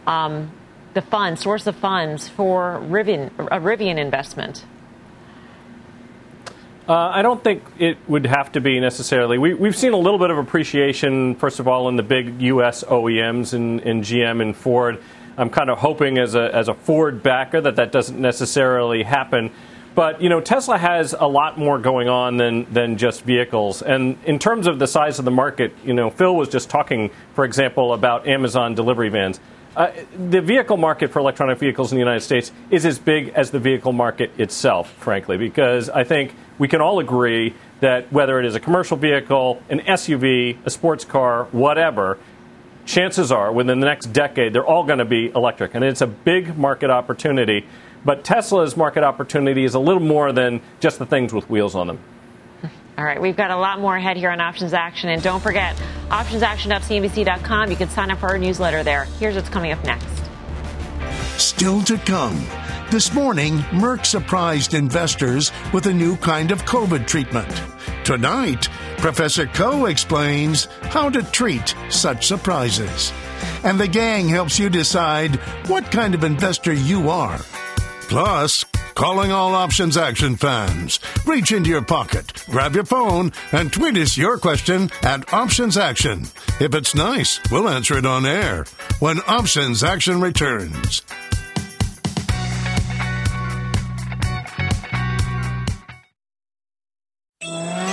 um, 0.07 0.51
the 0.95 1.03
fund 1.03 1.39
source 1.39 1.67
of 1.67 1.77
funds 1.77 2.31
for 2.31 2.81
Rivian 2.89 3.27
a 3.39 3.61
Rivian 3.61 3.99
investment? 3.99 4.65
Uh, 6.89 6.95
I 6.95 7.21
don't 7.21 7.45
think 7.45 7.63
it 7.79 7.99
would 8.09 8.25
have 8.25 8.51
to 8.53 8.63
be 8.63 8.81
necessarily. 8.81 9.37
We, 9.37 9.57
have 9.67 9.77
seen 9.77 9.93
a 9.93 9.99
little 9.99 10.19
bit 10.19 10.31
of 10.31 10.39
appreciation, 10.39 11.37
first 11.37 11.61
of 11.61 11.69
all, 11.69 11.89
in 11.89 11.97
the 11.97 12.03
big 12.03 12.41
U.S. 12.43 12.83
OEMs 12.83 13.55
in 13.55 14.01
GM 14.01 14.41
and 14.43 14.57
Ford. 14.57 14.99
I'm 15.37 15.51
kind 15.51 15.71
of 15.71 15.79
hoping 15.79 16.19
as 16.19 16.35
a, 16.35 16.55
as 16.55 16.69
a 16.69 16.75
Ford 16.75 17.23
backer 17.23 17.61
that 17.61 17.77
that 17.77 17.93
doesn't 17.93 18.21
necessarily 18.21 19.03
happen. 19.03 19.51
But 19.95 20.23
you 20.23 20.29
know, 20.29 20.41
Tesla 20.41 20.79
has 20.79 21.15
a 21.19 21.27
lot 21.27 21.59
more 21.59 21.79
going 21.79 22.09
on 22.09 22.39
than 22.39 22.73
than 22.73 22.97
just 22.97 23.25
vehicles. 23.25 23.83
And 23.83 24.17
in 24.25 24.39
terms 24.39 24.67
of 24.67 24.79
the 24.79 24.87
size 24.87 25.19
of 25.19 25.25
the 25.25 25.31
market, 25.31 25.75
you 25.85 25.93
know, 25.93 26.09
Phil 26.11 26.35
was 26.35 26.49
just 26.49 26.71
talking, 26.71 27.11
for 27.35 27.45
example, 27.45 27.93
about 27.93 28.27
Amazon 28.27 28.75
delivery 28.75 29.11
vans. 29.11 29.39
Uh, 29.75 29.91
the 30.29 30.43
vehicle 30.43 30.77
market 30.77 31.11
for 31.11 31.19
electronic 31.19 31.59
vehicles 31.59 31.93
in 31.93 31.97
the 31.97 32.01
United 32.01 32.21
States 32.21 32.53
is 32.71 32.85
as 32.85 32.99
big 32.99 33.31
as 33.31 33.51
the 33.51 33.59
vehicle 33.59 33.93
market 33.93 34.31
itself, 34.39 34.93
frankly, 34.95 35.39
because 35.39 35.89
I 35.89 36.05
think 36.05 36.35
we 36.59 36.69
can 36.69 36.83
all 36.83 36.99
agree 36.99 37.55
that 37.81 38.13
whether 38.13 38.39
it 38.39 38.45
is 38.45 38.55
a 38.55 38.61
commercial 38.61 38.99
vehicle, 38.99 39.63
an 39.71 39.81
SUV, 39.81 40.59
a 40.67 40.71
sports 40.71 41.07
car, 41.07 41.45
whatever, 41.53 42.19
chances 42.85 43.33
are 43.33 43.53
within 43.53 43.81
the 43.81 43.87
next 43.87 44.07
decade 44.13 44.53
they're 44.53 44.67
all 44.67 44.85
going 44.85 44.99
to 44.99 45.05
be 45.05 45.31
electric. 45.35 45.75
And 45.75 45.85
it's 45.85 46.01
a 46.01 46.07
big 46.07 46.57
market 46.57 46.91
opportunity. 46.91 47.67
But 48.05 48.25
Tesla's 48.25 48.77
market 48.77 49.05
opportunity 49.05 49.65
is 49.65 49.75
a 49.75 49.79
little 49.79 50.03
more 50.03 50.33
than 50.33 50.61
just 50.81 50.99
the 50.99 51.07
things 51.07 51.33
with 51.33 51.49
wheels 51.49 51.75
on 51.75 51.87
them. 51.87 51.99
All 52.99 53.05
right, 53.05 53.21
we've 53.21 53.37
got 53.37 53.51
a 53.51 53.57
lot 53.57 53.81
more 53.81 53.97
ahead 53.97 54.17
here 54.17 54.31
on 54.31 54.41
Options 54.41 54.73
Action. 54.73 55.09
And 55.11 55.23
don't 55.23 55.41
forget, 55.41 55.77
optionsaction.cnbc.com. 56.09 57.71
You 57.71 57.77
can 57.77 57.89
sign 57.89 58.11
up 58.11 58.19
for 58.19 58.29
our 58.29 58.39
newsletter 58.39 58.83
there. 58.83 59.05
Here's 59.21 59.37
what's 59.37 59.49
coming 59.49 59.73
up 59.73 59.85
next. 59.85 60.09
Still 61.39 61.83
to 61.83 61.97
come. 61.99 62.45
This 62.93 63.15
morning, 63.15 63.61
Merck 63.71 64.05
surprised 64.05 64.75
investors 64.75 65.51
with 65.73 65.87
a 65.87 65.95
new 65.95 66.15
kind 66.19 66.51
of 66.51 66.67
COVID 66.67 67.07
treatment. 67.07 67.51
Tonight, 68.05 68.69
Professor 68.99 69.47
Khouw 69.47 69.91
explains 69.91 70.67
how 70.83 71.09
to 71.09 71.23
treat 71.23 71.75
such 71.89 72.27
surprises. 72.27 73.11
And 73.65 73.81
the 73.81 73.89
gang 73.89 74.29
helps 74.29 74.59
you 74.59 74.69
decide 74.69 75.37
what 75.69 75.91
kind 75.91 76.15
of 76.15 76.23
investor 76.23 76.75
you 76.75 77.09
are. 77.09 77.39
Plus, 78.11 78.63
calling 78.95 79.33
all 79.33 79.55
Options 79.55 79.97
Action 79.97 80.37
fans. 80.37 81.01
Reach 81.25 81.51
into 81.51 81.71
your 81.71 81.81
pocket, 81.81 82.45
grab 82.51 82.75
your 82.75 82.85
phone, 82.85 83.33
and 83.53 83.73
tweet 83.73 83.97
us 83.97 84.19
your 84.19 84.37
question 84.37 84.91
at 85.03 85.33
Options 85.33 85.79
Action. 85.79 86.25
If 86.61 86.75
it's 86.75 86.95
nice, 86.95 87.41
we'll 87.51 87.71
answer 87.71 87.97
it 87.97 88.05
on 88.05 88.27
air 88.27 88.67
when 89.01 89.21
Options 89.27 89.83
Action 89.83 90.21
returns. 90.21 91.01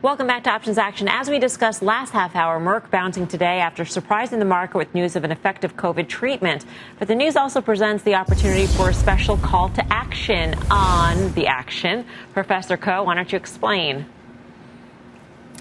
Welcome 0.00 0.28
back 0.28 0.44
to 0.44 0.50
Options 0.50 0.78
Action. 0.78 1.08
As 1.08 1.28
we 1.28 1.40
discussed 1.40 1.82
last 1.82 2.12
half 2.12 2.36
hour, 2.36 2.60
Merck 2.60 2.88
bouncing 2.88 3.26
today 3.26 3.58
after 3.58 3.84
surprising 3.84 4.38
the 4.38 4.44
market 4.44 4.78
with 4.78 4.94
news 4.94 5.16
of 5.16 5.24
an 5.24 5.32
effective 5.32 5.74
COVID 5.76 6.06
treatment. 6.06 6.64
But 7.00 7.08
the 7.08 7.16
news 7.16 7.34
also 7.34 7.60
presents 7.60 8.04
the 8.04 8.14
opportunity 8.14 8.68
for 8.68 8.90
a 8.90 8.94
special 8.94 9.36
call 9.38 9.70
to 9.70 9.84
action 9.92 10.54
on 10.70 11.32
the 11.32 11.48
action. 11.48 12.04
Professor 12.32 12.76
Khouw, 12.76 13.06
why 13.06 13.16
don't 13.16 13.32
you 13.32 13.36
explain? 13.36 14.06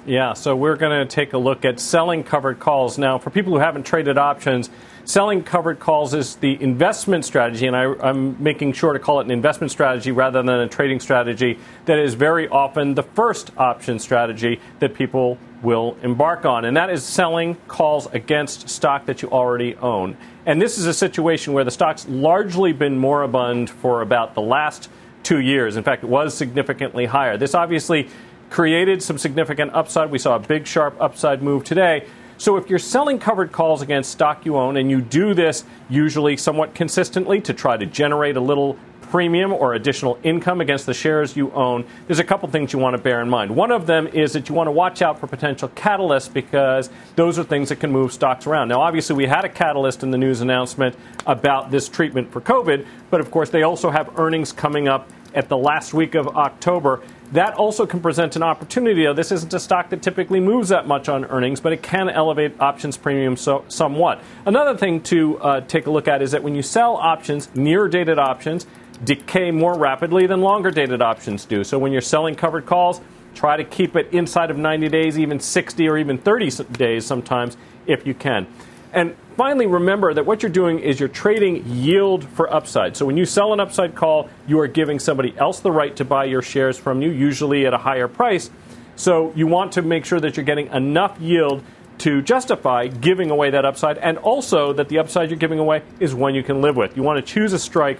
Yeah, 0.05 0.33
so 0.33 0.55
we're 0.55 0.75
going 0.75 1.07
to 1.07 1.11
take 1.11 1.33
a 1.33 1.39
look 1.39 1.65
at 1.65 1.79
selling 1.79 2.23
covered 2.23 2.59
calls. 2.59 2.99
Now, 2.99 3.17
for 3.17 3.31
people 3.31 3.53
who 3.53 3.59
haven't 3.59 3.87
traded 3.87 4.19
options, 4.19 4.69
selling 5.07 5.41
covered 5.41 5.79
calls 5.79 6.13
is 6.13 6.35
the 6.35 6.61
investment 6.61 7.23
strategy, 7.23 7.65
and 7.65 7.75
I, 7.75 8.09
am 8.09 8.41
making 8.43 8.73
sure 8.73 8.91
to 8.91 8.99
call 8.99 9.21
it 9.21 9.23
an 9.23 9.31
investment 9.31 9.71
strategy 9.71 10.11
rather 10.11 10.43
than 10.43 10.49
a 10.49 10.67
trading 10.67 10.99
strategy 10.99 11.57
that 11.85 11.97
is 11.97 12.13
very 12.13 12.47
often 12.49 12.93
the 12.93 13.03
first 13.03 13.51
option 13.57 13.99
strategy 13.99 14.59
that 14.79 14.93
people 14.93 15.37
will 15.63 15.97
embark 16.03 16.45
on, 16.45 16.65
and 16.65 16.75
that 16.75 16.89
is 16.89 17.03
selling 17.05 17.55
calls 17.69 18.07
against 18.07 18.69
stock 18.69 19.05
that 19.05 19.21
you 19.21 19.29
already 19.29 19.75
own. 19.77 20.17
And 20.45 20.61
this 20.61 20.77
is 20.77 20.85
a 20.85 20.93
situation 20.93 21.53
where 21.53 21.63
the 21.63 21.71
stock's 21.71 22.05
largely 22.09 22.73
been 22.73 22.97
moribund 22.97 23.69
for 23.69 24.01
about 24.01 24.35
the 24.35 24.41
last 24.41 24.89
two 25.23 25.39
years. 25.39 25.77
In 25.77 25.83
fact, 25.83 26.03
it 26.03 26.09
was 26.09 26.33
significantly 26.33 27.05
higher. 27.05 27.37
This 27.37 27.55
obviously 27.55 28.09
created 28.49 29.01
some 29.01 29.17
significant 29.17 29.73
upside. 29.73 30.11
We 30.11 30.19
saw 30.19 30.35
a 30.35 30.39
big, 30.39 30.67
sharp 30.67 30.95
upside 30.99 31.41
move 31.41 31.63
today. 31.63 32.05
So 32.39 32.57
if 32.57 32.69
you're 32.69 32.79
selling 32.79 33.17
covered 33.17 33.51
calls 33.51 33.81
against 33.81 34.11
stock 34.11 34.45
you 34.45 34.57
own, 34.57 34.77
and 34.77 34.91
you 34.91 35.01
do 35.01 35.33
this 35.33 35.63
usually 35.89 36.37
somewhat 36.37 36.75
consistently 36.75 37.41
to 37.41 37.53
try 37.53 37.77
to 37.77 37.85
generate 37.85 38.37
a 38.37 38.41
little 38.41 38.77
premium 39.09 39.53
or 39.53 39.73
additional 39.73 40.19
income 40.21 40.61
against 40.61 40.85
the 40.85 40.93
shares 40.93 41.35
you 41.35 41.51
own, 41.53 41.85
there's 42.05 42.19
a 42.19 42.23
couple 42.23 42.47
things 42.49 42.73
you 42.73 42.79
want 42.79 42.95
to 42.95 43.01
bear 43.01 43.21
in 43.21 43.29
mind. 43.29 43.55
One 43.55 43.71
of 43.71 43.87
them 43.87 44.07
is 44.07 44.33
that 44.33 44.49
you 44.49 44.55
want 44.55 44.67
to 44.67 44.71
watch 44.71 45.01
out 45.01 45.19
for 45.19 45.27
potential 45.27 45.69
catalysts 45.69 46.31
because 46.31 46.89
those 47.15 47.39
are 47.39 47.43
things 47.43 47.69
that 47.69 47.77
can 47.77 47.91
move 47.91 48.11
stocks 48.11 48.45
around. 48.45 48.67
Now, 48.67 48.81
obviously, 48.81 49.15
we 49.15 49.25
had 49.25 49.45
a 49.45 49.49
catalyst 49.49 50.03
in 50.03 50.11
the 50.11 50.17
news 50.17 50.41
announcement 50.41 50.95
about 51.25 51.71
this 51.71 51.89
treatment 51.89 52.31
for 52.31 52.41
COVID, 52.41 52.85
but 53.09 53.19
of 53.19 53.31
course, 53.31 53.49
they 53.49 53.63
also 53.63 53.89
have 53.89 54.19
earnings 54.19 54.51
coming 54.51 54.87
up 54.87 55.09
at 55.33 55.49
the 55.49 55.57
last 55.57 55.93
week 55.93 56.15
of 56.15 56.27
October. 56.29 57.01
That 57.33 57.55
also 57.55 57.85
can 57.85 57.99
present 57.99 58.35
an 58.37 58.43
opportunity. 58.43 59.03
Though 59.03 59.13
this 59.13 59.31
isn't 59.31 59.53
a 59.53 59.59
stock 59.59 59.89
that 59.89 60.01
typically 60.01 60.39
moves 60.39 60.69
that 60.69 60.87
much 60.87 61.09
on 61.09 61.25
earnings, 61.25 61.59
but 61.59 61.73
it 61.73 61.83
can 61.83 62.09
elevate 62.09 62.59
options 62.59 62.95
premium 62.97 63.35
so, 63.35 63.65
somewhat. 63.67 64.21
Another 64.45 64.77
thing 64.77 65.01
to 65.03 65.37
uh, 65.39 65.61
take 65.61 65.87
a 65.87 65.91
look 65.91 66.07
at 66.07 66.21
is 66.21 66.31
that 66.31 66.41
when 66.41 66.55
you 66.55 66.61
sell 66.61 66.95
options, 66.95 67.53
near 67.53 67.87
dated 67.89 68.17
options 68.17 68.65
decay 69.03 69.51
more 69.51 69.77
rapidly 69.77 70.25
than 70.25 70.41
longer 70.41 70.71
dated 70.71 71.01
options 71.01 71.45
do. 71.45 71.63
So 71.63 71.77
when 71.77 71.91
you're 71.91 72.01
selling 72.01 72.33
covered 72.33 72.65
calls, 72.65 73.01
try 73.35 73.57
to 73.57 73.63
keep 73.63 73.95
it 73.95 74.11
inside 74.13 74.49
of 74.49 74.57
90 74.57 74.87
days, 74.89 75.19
even 75.19 75.39
60 75.39 75.87
or 75.87 75.97
even 75.97 76.17
30 76.17 76.63
days 76.71 77.05
sometimes 77.05 77.57
if 77.85 78.07
you 78.07 78.13
can. 78.13 78.47
And 78.93 79.15
finally, 79.35 79.67
remember 79.67 80.13
that 80.13 80.25
what 80.25 80.41
you're 80.41 80.51
doing 80.51 80.79
is 80.79 80.99
you're 80.99 81.09
trading 81.09 81.65
yield 81.67 82.23
for 82.23 82.51
upside. 82.53 82.95
So 82.95 83.05
when 83.05 83.17
you 83.17 83.25
sell 83.25 83.53
an 83.53 83.59
upside 83.59 83.95
call, 83.95 84.29
you 84.47 84.59
are 84.59 84.67
giving 84.67 84.99
somebody 84.99 85.37
else 85.37 85.59
the 85.59 85.71
right 85.71 85.95
to 85.97 86.05
buy 86.05 86.25
your 86.25 86.41
shares 86.41 86.77
from 86.77 87.01
you, 87.01 87.09
usually 87.09 87.65
at 87.65 87.73
a 87.73 87.77
higher 87.77 88.07
price. 88.07 88.49
So 88.95 89.33
you 89.35 89.45
want 89.45 89.73
to 89.73 89.81
make 89.81 90.05
sure 90.05 90.19
that 90.19 90.37
you're 90.37 90.45
getting 90.45 90.67
enough 90.67 91.19
yield 91.19 91.61
to 91.99 92.21
justify 92.21 92.87
giving 92.87 93.31
away 93.31 93.49
that 93.49 93.65
upside, 93.65 93.97
and 93.97 94.17
also 94.19 94.71
that 94.73 94.87
the 94.87 94.99
upside 94.99 95.29
you're 95.29 95.39
giving 95.39 95.59
away 95.59 95.81
is 95.99 96.13
one 96.13 96.35
you 96.35 96.43
can 96.43 96.61
live 96.61 96.75
with. 96.75 96.95
You 96.95 97.03
want 97.03 97.23
to 97.23 97.33
choose 97.33 97.53
a 97.53 97.59
strike 97.59 97.99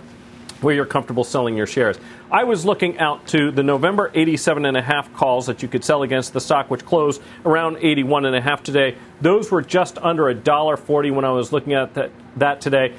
where 0.62 0.74
you're 0.74 0.86
comfortable 0.86 1.24
selling 1.24 1.56
your 1.56 1.68
shares. 1.68 1.98
I 2.32 2.44
was 2.44 2.66
looking 2.66 3.00
out 3.00 3.28
to 3.28 3.52
the 3.52 3.64
November 3.64 4.10
87.5 4.12 5.14
calls 5.14 5.46
that 5.46 5.62
you 5.62 5.68
could 5.68 5.84
sell 5.84 6.04
against 6.04 6.34
the 6.34 6.42
stock, 6.42 6.70
which 6.70 6.86
closed 6.86 7.22
around 7.46 7.78
81.5 7.78 8.62
today. 8.64 8.96
Those 9.22 9.52
were 9.52 9.62
just 9.62 9.98
under 10.00 10.24
$1.40 10.24 11.14
when 11.14 11.26
I 11.26 11.32
was 11.32 11.52
looking 11.52 11.74
at 11.74 11.94
that, 11.94 12.12
that 12.38 12.62
today. 12.62 12.94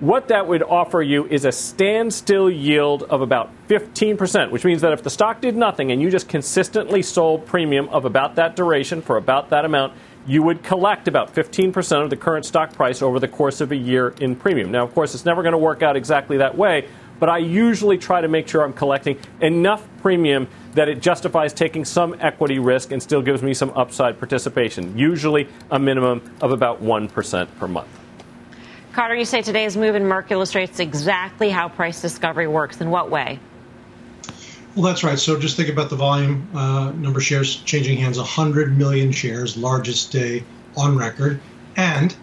What 0.00 0.28
that 0.28 0.48
would 0.48 0.64
offer 0.64 1.00
you 1.00 1.26
is 1.26 1.44
a 1.44 1.52
standstill 1.52 2.50
yield 2.50 3.04
of 3.04 3.20
about 3.20 3.52
15%, 3.68 4.50
which 4.50 4.64
means 4.64 4.80
that 4.80 4.92
if 4.92 5.04
the 5.04 5.10
stock 5.10 5.40
did 5.40 5.54
nothing 5.54 5.92
and 5.92 6.02
you 6.02 6.10
just 6.10 6.28
consistently 6.28 7.02
sold 7.02 7.46
premium 7.46 7.88
of 7.88 8.04
about 8.04 8.34
that 8.34 8.56
duration 8.56 9.00
for 9.00 9.16
about 9.16 9.50
that 9.50 9.64
amount, 9.64 9.92
you 10.26 10.42
would 10.42 10.62
collect 10.62 11.08
about 11.08 11.34
15% 11.34 12.02
of 12.02 12.10
the 12.10 12.16
current 12.16 12.44
stock 12.44 12.72
price 12.72 13.02
over 13.02 13.18
the 13.18 13.28
course 13.28 13.60
of 13.60 13.72
a 13.72 13.76
year 13.76 14.14
in 14.20 14.36
premium. 14.36 14.70
Now, 14.70 14.84
of 14.84 14.94
course, 14.94 15.14
it's 15.14 15.24
never 15.24 15.42
going 15.42 15.52
to 15.52 15.58
work 15.58 15.82
out 15.82 15.96
exactly 15.96 16.38
that 16.38 16.56
way, 16.56 16.88
but 17.18 17.28
I 17.28 17.38
usually 17.38 17.98
try 17.98 18.20
to 18.20 18.28
make 18.28 18.48
sure 18.48 18.62
I'm 18.62 18.72
collecting 18.72 19.18
enough 19.40 19.86
premium 20.00 20.48
that 20.74 20.88
it 20.88 21.00
justifies 21.00 21.52
taking 21.52 21.84
some 21.84 22.16
equity 22.20 22.58
risk 22.58 22.92
and 22.92 23.02
still 23.02 23.22
gives 23.22 23.42
me 23.42 23.54
some 23.54 23.70
upside 23.70 24.18
participation, 24.18 24.96
usually 24.96 25.48
a 25.70 25.78
minimum 25.78 26.22
of 26.40 26.52
about 26.52 26.82
1% 26.82 27.48
per 27.58 27.68
month. 27.68 27.88
Carter, 28.92 29.14
you 29.14 29.24
say 29.24 29.40
today's 29.40 29.76
move 29.76 29.94
in 29.94 30.02
Merck 30.02 30.30
illustrates 30.30 30.78
exactly 30.78 31.48
how 31.48 31.68
price 31.68 32.02
discovery 32.02 32.46
works. 32.46 32.80
In 32.80 32.90
what 32.90 33.10
way? 33.10 33.38
Well, 34.74 34.84
that's 34.84 35.04
right. 35.04 35.18
So 35.18 35.38
just 35.38 35.56
think 35.56 35.68
about 35.68 35.90
the 35.90 35.96
volume 35.96 36.48
uh, 36.54 36.92
number 36.92 37.18
of 37.18 37.24
shares 37.24 37.56
changing 37.56 37.98
hands 37.98 38.16
100 38.16 38.76
million 38.76 39.12
shares, 39.12 39.56
largest 39.56 40.10
day 40.12 40.44
on 40.76 40.96
record. 40.96 41.40
And 41.76 42.16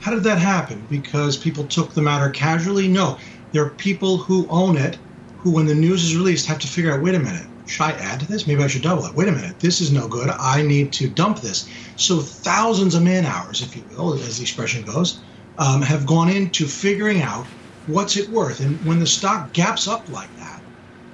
how 0.00 0.10
did 0.10 0.24
that 0.24 0.38
happen? 0.38 0.86
Because 0.90 1.36
people 1.36 1.64
took 1.64 1.94
the 1.94 2.02
matter 2.02 2.28
casually? 2.28 2.88
No. 2.88 3.18
There 3.52 3.64
are 3.64 3.70
people 3.70 4.18
who 4.18 4.46
own 4.50 4.76
it 4.76 4.98
who, 5.36 5.50
when 5.52 5.66
the 5.66 5.74
news 5.74 6.04
is 6.04 6.16
released, 6.16 6.46
have 6.46 6.58
to 6.60 6.68
figure 6.68 6.92
out 6.92 7.02
wait 7.02 7.14
a 7.14 7.18
minute, 7.18 7.46
should 7.66 7.84
I 7.84 7.92
add 7.92 8.20
to 8.20 8.26
this? 8.26 8.46
Maybe 8.46 8.62
I 8.62 8.66
should 8.66 8.82
double 8.82 9.06
it. 9.06 9.14
Wait 9.14 9.28
a 9.28 9.32
minute, 9.32 9.58
this 9.58 9.80
is 9.80 9.92
no 9.92 10.08
good. 10.08 10.28
I 10.30 10.62
need 10.62 10.92
to 10.94 11.08
dump 11.08 11.40
this. 11.40 11.68
So 11.96 12.20
thousands 12.20 12.94
of 12.94 13.02
man 13.02 13.24
hours, 13.24 13.62
if 13.62 13.74
you 13.74 13.82
will, 13.90 14.14
as 14.14 14.36
the 14.36 14.42
expression 14.42 14.82
goes, 14.82 15.20
um, 15.58 15.82
have 15.82 16.06
gone 16.06 16.28
into 16.28 16.66
figuring 16.66 17.22
out 17.22 17.46
what's 17.86 18.16
it 18.16 18.28
worth. 18.28 18.60
And 18.60 18.84
when 18.84 19.00
the 19.00 19.06
stock 19.06 19.52
gaps 19.52 19.88
up 19.88 20.08
like 20.08 20.34
that, 20.36 20.61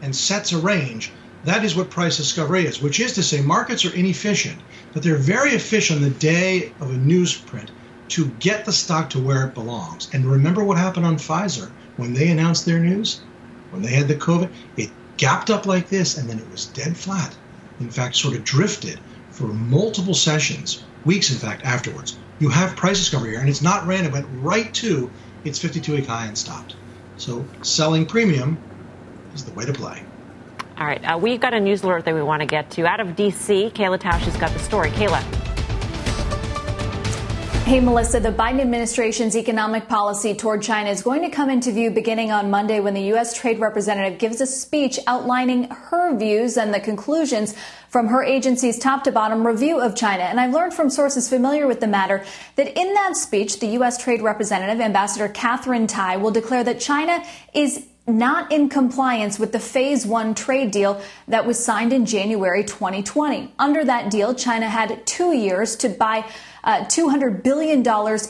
and 0.02 0.14
sets 0.14 0.52
a 0.52 0.58
range, 0.58 1.12
that 1.44 1.64
is 1.64 1.76
what 1.76 1.90
price 1.90 2.16
discovery 2.16 2.66
is, 2.66 2.82
which 2.82 3.00
is 3.00 3.12
to 3.14 3.22
say 3.22 3.40
markets 3.40 3.84
are 3.84 3.94
inefficient, 3.94 4.58
but 4.92 5.02
they're 5.02 5.16
very 5.16 5.50
efficient 5.50 6.00
the 6.00 6.10
day 6.10 6.72
of 6.80 6.90
a 6.90 6.94
newsprint 6.94 7.68
to 8.08 8.26
get 8.40 8.64
the 8.64 8.72
stock 8.72 9.10
to 9.10 9.20
where 9.20 9.46
it 9.46 9.54
belongs. 9.54 10.08
And 10.12 10.30
remember 10.30 10.64
what 10.64 10.78
happened 10.78 11.06
on 11.06 11.16
Pfizer 11.16 11.70
when 11.96 12.14
they 12.14 12.28
announced 12.28 12.64
their 12.64 12.80
news? 12.80 13.20
When 13.70 13.82
they 13.82 13.92
had 13.92 14.08
the 14.08 14.14
COVID, 14.16 14.50
it 14.76 14.90
gapped 15.16 15.50
up 15.50 15.66
like 15.66 15.88
this 15.88 16.16
and 16.16 16.28
then 16.28 16.38
it 16.38 16.50
was 16.50 16.66
dead 16.66 16.96
flat. 16.96 17.36
In 17.80 17.90
fact, 17.90 18.16
sort 18.16 18.34
of 18.34 18.44
drifted 18.44 18.98
for 19.30 19.48
multiple 19.48 20.14
sessions, 20.14 20.82
weeks 21.04 21.30
in 21.30 21.38
fact, 21.38 21.64
afterwards. 21.64 22.18
You 22.40 22.48
have 22.48 22.76
price 22.76 22.98
discovery 22.98 23.30
here, 23.30 23.40
and 23.40 23.48
it's 23.48 23.62
not 23.62 23.86
random, 23.86 24.12
but 24.12 24.24
right 24.42 24.72
to 24.74 25.10
its 25.44 25.58
52 25.58 25.94
week 25.94 26.06
high 26.06 26.26
and 26.26 26.38
stopped. 26.38 26.74
So 27.16 27.46
selling 27.62 28.06
premium 28.06 28.58
is 29.34 29.44
the 29.44 29.52
way 29.52 29.64
to 29.64 29.72
play. 29.72 30.02
All 30.78 30.86
right, 30.86 31.02
uh, 31.04 31.18
we've 31.18 31.40
got 31.40 31.54
a 31.54 31.60
news 31.60 31.82
alert 31.82 32.04
that 32.04 32.14
we 32.14 32.22
want 32.22 32.40
to 32.40 32.46
get 32.46 32.70
to. 32.72 32.86
Out 32.86 33.00
of 33.00 33.16
D.C., 33.16 33.72
Kayla 33.74 33.98
Tausche 33.98 34.20
has 34.20 34.36
got 34.36 34.52
the 34.52 34.60
story. 34.60 34.90
Kayla. 34.90 35.22
Hey, 37.68 37.80
Melissa, 37.80 38.18
the 38.18 38.32
Biden 38.32 38.60
administration's 38.60 39.36
economic 39.36 39.88
policy 39.88 40.34
toward 40.34 40.62
China 40.62 40.88
is 40.88 41.02
going 41.02 41.20
to 41.20 41.28
come 41.28 41.50
into 41.50 41.70
view 41.70 41.90
beginning 41.90 42.32
on 42.32 42.50
Monday 42.50 42.80
when 42.80 42.94
the 42.94 43.02
U.S. 43.12 43.36
Trade 43.36 43.58
Representative 43.58 44.18
gives 44.18 44.40
a 44.40 44.46
speech 44.46 44.98
outlining 45.06 45.64
her 45.64 46.16
views 46.16 46.56
and 46.56 46.72
the 46.72 46.80
conclusions 46.80 47.54
from 47.90 48.06
her 48.06 48.22
agency's 48.22 48.78
top 48.78 49.04
to 49.04 49.12
bottom 49.12 49.46
review 49.46 49.80
of 49.80 49.94
China. 49.94 50.22
And 50.22 50.40
I've 50.40 50.54
learned 50.54 50.72
from 50.72 50.88
sources 50.88 51.28
familiar 51.28 51.66
with 51.66 51.80
the 51.80 51.86
matter 51.86 52.24
that 52.56 52.68
in 52.68 52.94
that 52.94 53.16
speech, 53.16 53.60
the 53.60 53.66
U.S. 53.66 54.02
Trade 54.02 54.22
Representative, 54.22 54.80
Ambassador 54.80 55.28
Katherine 55.28 55.86
Tai, 55.86 56.16
will 56.16 56.30
declare 56.30 56.64
that 56.64 56.80
China 56.80 57.22
is 57.52 57.84
not 58.08 58.50
in 58.50 58.68
compliance 58.68 59.38
with 59.38 59.52
the 59.52 59.58
phase 59.58 60.06
one 60.06 60.34
trade 60.34 60.70
deal 60.70 61.00
that 61.28 61.46
was 61.46 61.62
signed 61.62 61.92
in 61.92 62.06
January 62.06 62.64
2020. 62.64 63.52
Under 63.58 63.84
that 63.84 64.10
deal, 64.10 64.34
China 64.34 64.68
had 64.68 65.06
two 65.06 65.32
years 65.32 65.76
to 65.76 65.88
buy 65.88 66.24
uh, 66.68 66.84
$200 66.84 67.42
billion 67.42 67.82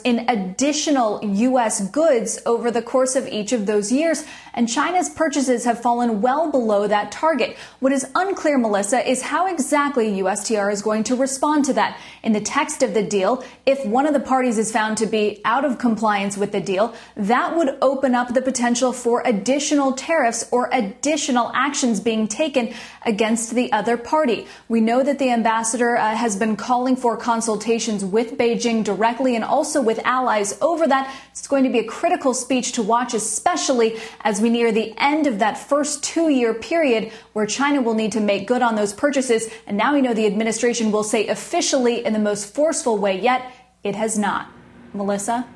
in 0.05 0.29
additional 0.29 1.19
U.S. 1.21 1.89
goods 1.89 2.39
over 2.45 2.71
the 2.71 2.81
course 2.81 3.17
of 3.17 3.27
each 3.27 3.51
of 3.51 3.65
those 3.65 3.91
years. 3.91 4.23
And 4.53 4.69
China's 4.69 5.09
purchases 5.09 5.65
have 5.65 5.81
fallen 5.81 6.21
well 6.21 6.49
below 6.49 6.87
that 6.87 7.11
target. 7.11 7.57
What 7.81 7.91
is 7.91 8.09
unclear, 8.15 8.57
Melissa, 8.57 9.07
is 9.07 9.21
how 9.21 9.47
exactly 9.47 10.21
USTR 10.21 10.71
is 10.71 10.81
going 10.81 11.03
to 11.05 11.17
respond 11.17 11.65
to 11.65 11.73
that. 11.73 11.99
In 12.23 12.31
the 12.31 12.39
text 12.39 12.81
of 12.81 12.93
the 12.93 13.03
deal, 13.03 13.43
if 13.65 13.85
one 13.85 14.05
of 14.05 14.13
the 14.13 14.21
parties 14.21 14.57
is 14.57 14.71
found 14.71 14.97
to 14.99 15.05
be 15.05 15.41
out 15.43 15.65
of 15.65 15.77
compliance 15.77 16.37
with 16.37 16.53
the 16.53 16.61
deal, 16.61 16.93
that 17.17 17.57
would 17.57 17.77
open 17.81 18.15
up 18.15 18.33
the 18.33 18.41
potential 18.41 18.93
for 18.93 19.21
additional 19.25 19.91
tariffs 19.91 20.47
or 20.49 20.69
additional 20.71 21.51
actions 21.53 21.99
being 21.99 22.27
taken 22.27 22.73
against 23.05 23.53
the 23.53 23.69
other 23.73 23.97
party. 23.97 24.47
We 24.69 24.79
know 24.79 25.03
that 25.03 25.19
the 25.19 25.29
ambassador 25.29 25.97
uh, 25.97 26.15
has 26.15 26.37
been 26.37 26.55
calling 26.55 26.95
for 26.95 27.17
consultations 27.17 28.05
with 28.05 28.28
Beijing 28.37 28.83
directly 28.83 29.35
and 29.35 29.43
also 29.43 29.81
with 29.81 29.99
allies 30.05 30.57
over 30.61 30.87
that. 30.87 31.13
It's 31.31 31.47
going 31.47 31.63
to 31.63 31.69
be 31.69 31.79
a 31.79 31.83
critical 31.83 32.33
speech 32.33 32.73
to 32.73 32.83
watch, 32.83 33.13
especially 33.13 33.99
as 34.21 34.41
we 34.41 34.49
near 34.49 34.71
the 34.71 34.93
end 34.97 35.27
of 35.27 35.39
that 35.39 35.57
first 35.57 36.03
two 36.03 36.29
year 36.29 36.53
period 36.53 37.11
where 37.33 37.45
China 37.45 37.81
will 37.81 37.93
need 37.93 38.11
to 38.13 38.19
make 38.19 38.47
good 38.47 38.61
on 38.61 38.75
those 38.75 38.93
purchases. 38.93 39.49
And 39.67 39.77
now 39.77 39.93
we 39.93 40.01
know 40.01 40.13
the 40.13 40.25
administration 40.25 40.91
will 40.91 41.03
say 41.03 41.27
officially 41.27 42.05
in 42.05 42.13
the 42.13 42.19
most 42.19 42.53
forceful 42.53 42.97
way 42.97 43.19
yet, 43.19 43.51
it 43.83 43.95
has 43.95 44.17
not. 44.17 44.49
Melissa? 44.93 45.47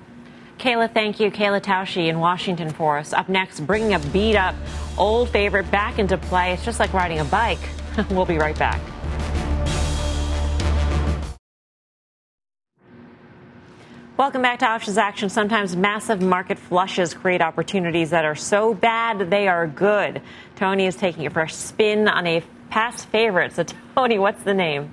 Kayla, 0.59 0.93
thank 0.93 1.19
you. 1.19 1.31
Kayla 1.31 1.62
Tausche 1.62 2.07
in 2.07 2.19
Washington 2.19 2.69
for 2.69 2.97
us. 2.97 3.12
Up 3.12 3.27
next, 3.27 3.62
bringing 3.62 3.95
a 3.95 3.99
beat 3.99 4.36
up 4.36 4.55
old 4.97 5.29
favorite 5.29 5.69
back 5.71 5.99
into 5.99 6.17
play. 6.17 6.53
It's 6.53 6.63
just 6.63 6.79
like 6.79 6.93
riding 6.93 7.19
a 7.19 7.25
bike. 7.25 7.59
we'll 8.09 8.25
be 8.25 8.38
right 8.38 8.57
back. 8.57 8.79
Welcome 14.15 14.43
back 14.43 14.60
to 14.60 14.67
Options 14.67 14.99
Action. 14.99 15.28
Sometimes 15.28 15.76
massive 15.76 16.21
market 16.21 16.60
flushes 16.60 17.15
create 17.15 17.41
opportunities 17.41 18.12
that 18.12 18.26
are 18.26 18.36
so 18.36 18.76
bad 18.76 19.32
they 19.32 19.47
are 19.47 19.65
good. 19.65 20.21
Tony 20.56 20.86
is 20.86 20.95
taking 20.95 21.26
a 21.26 21.32
fresh 21.32 21.56
spin 21.56 22.08
on 22.08 22.28
a 22.28 22.43
past 22.69 23.08
favorite. 23.08 23.54
So, 23.54 23.65
Tony, 23.95 24.19
what's 24.19 24.43
the 24.43 24.54
name? 24.54 24.91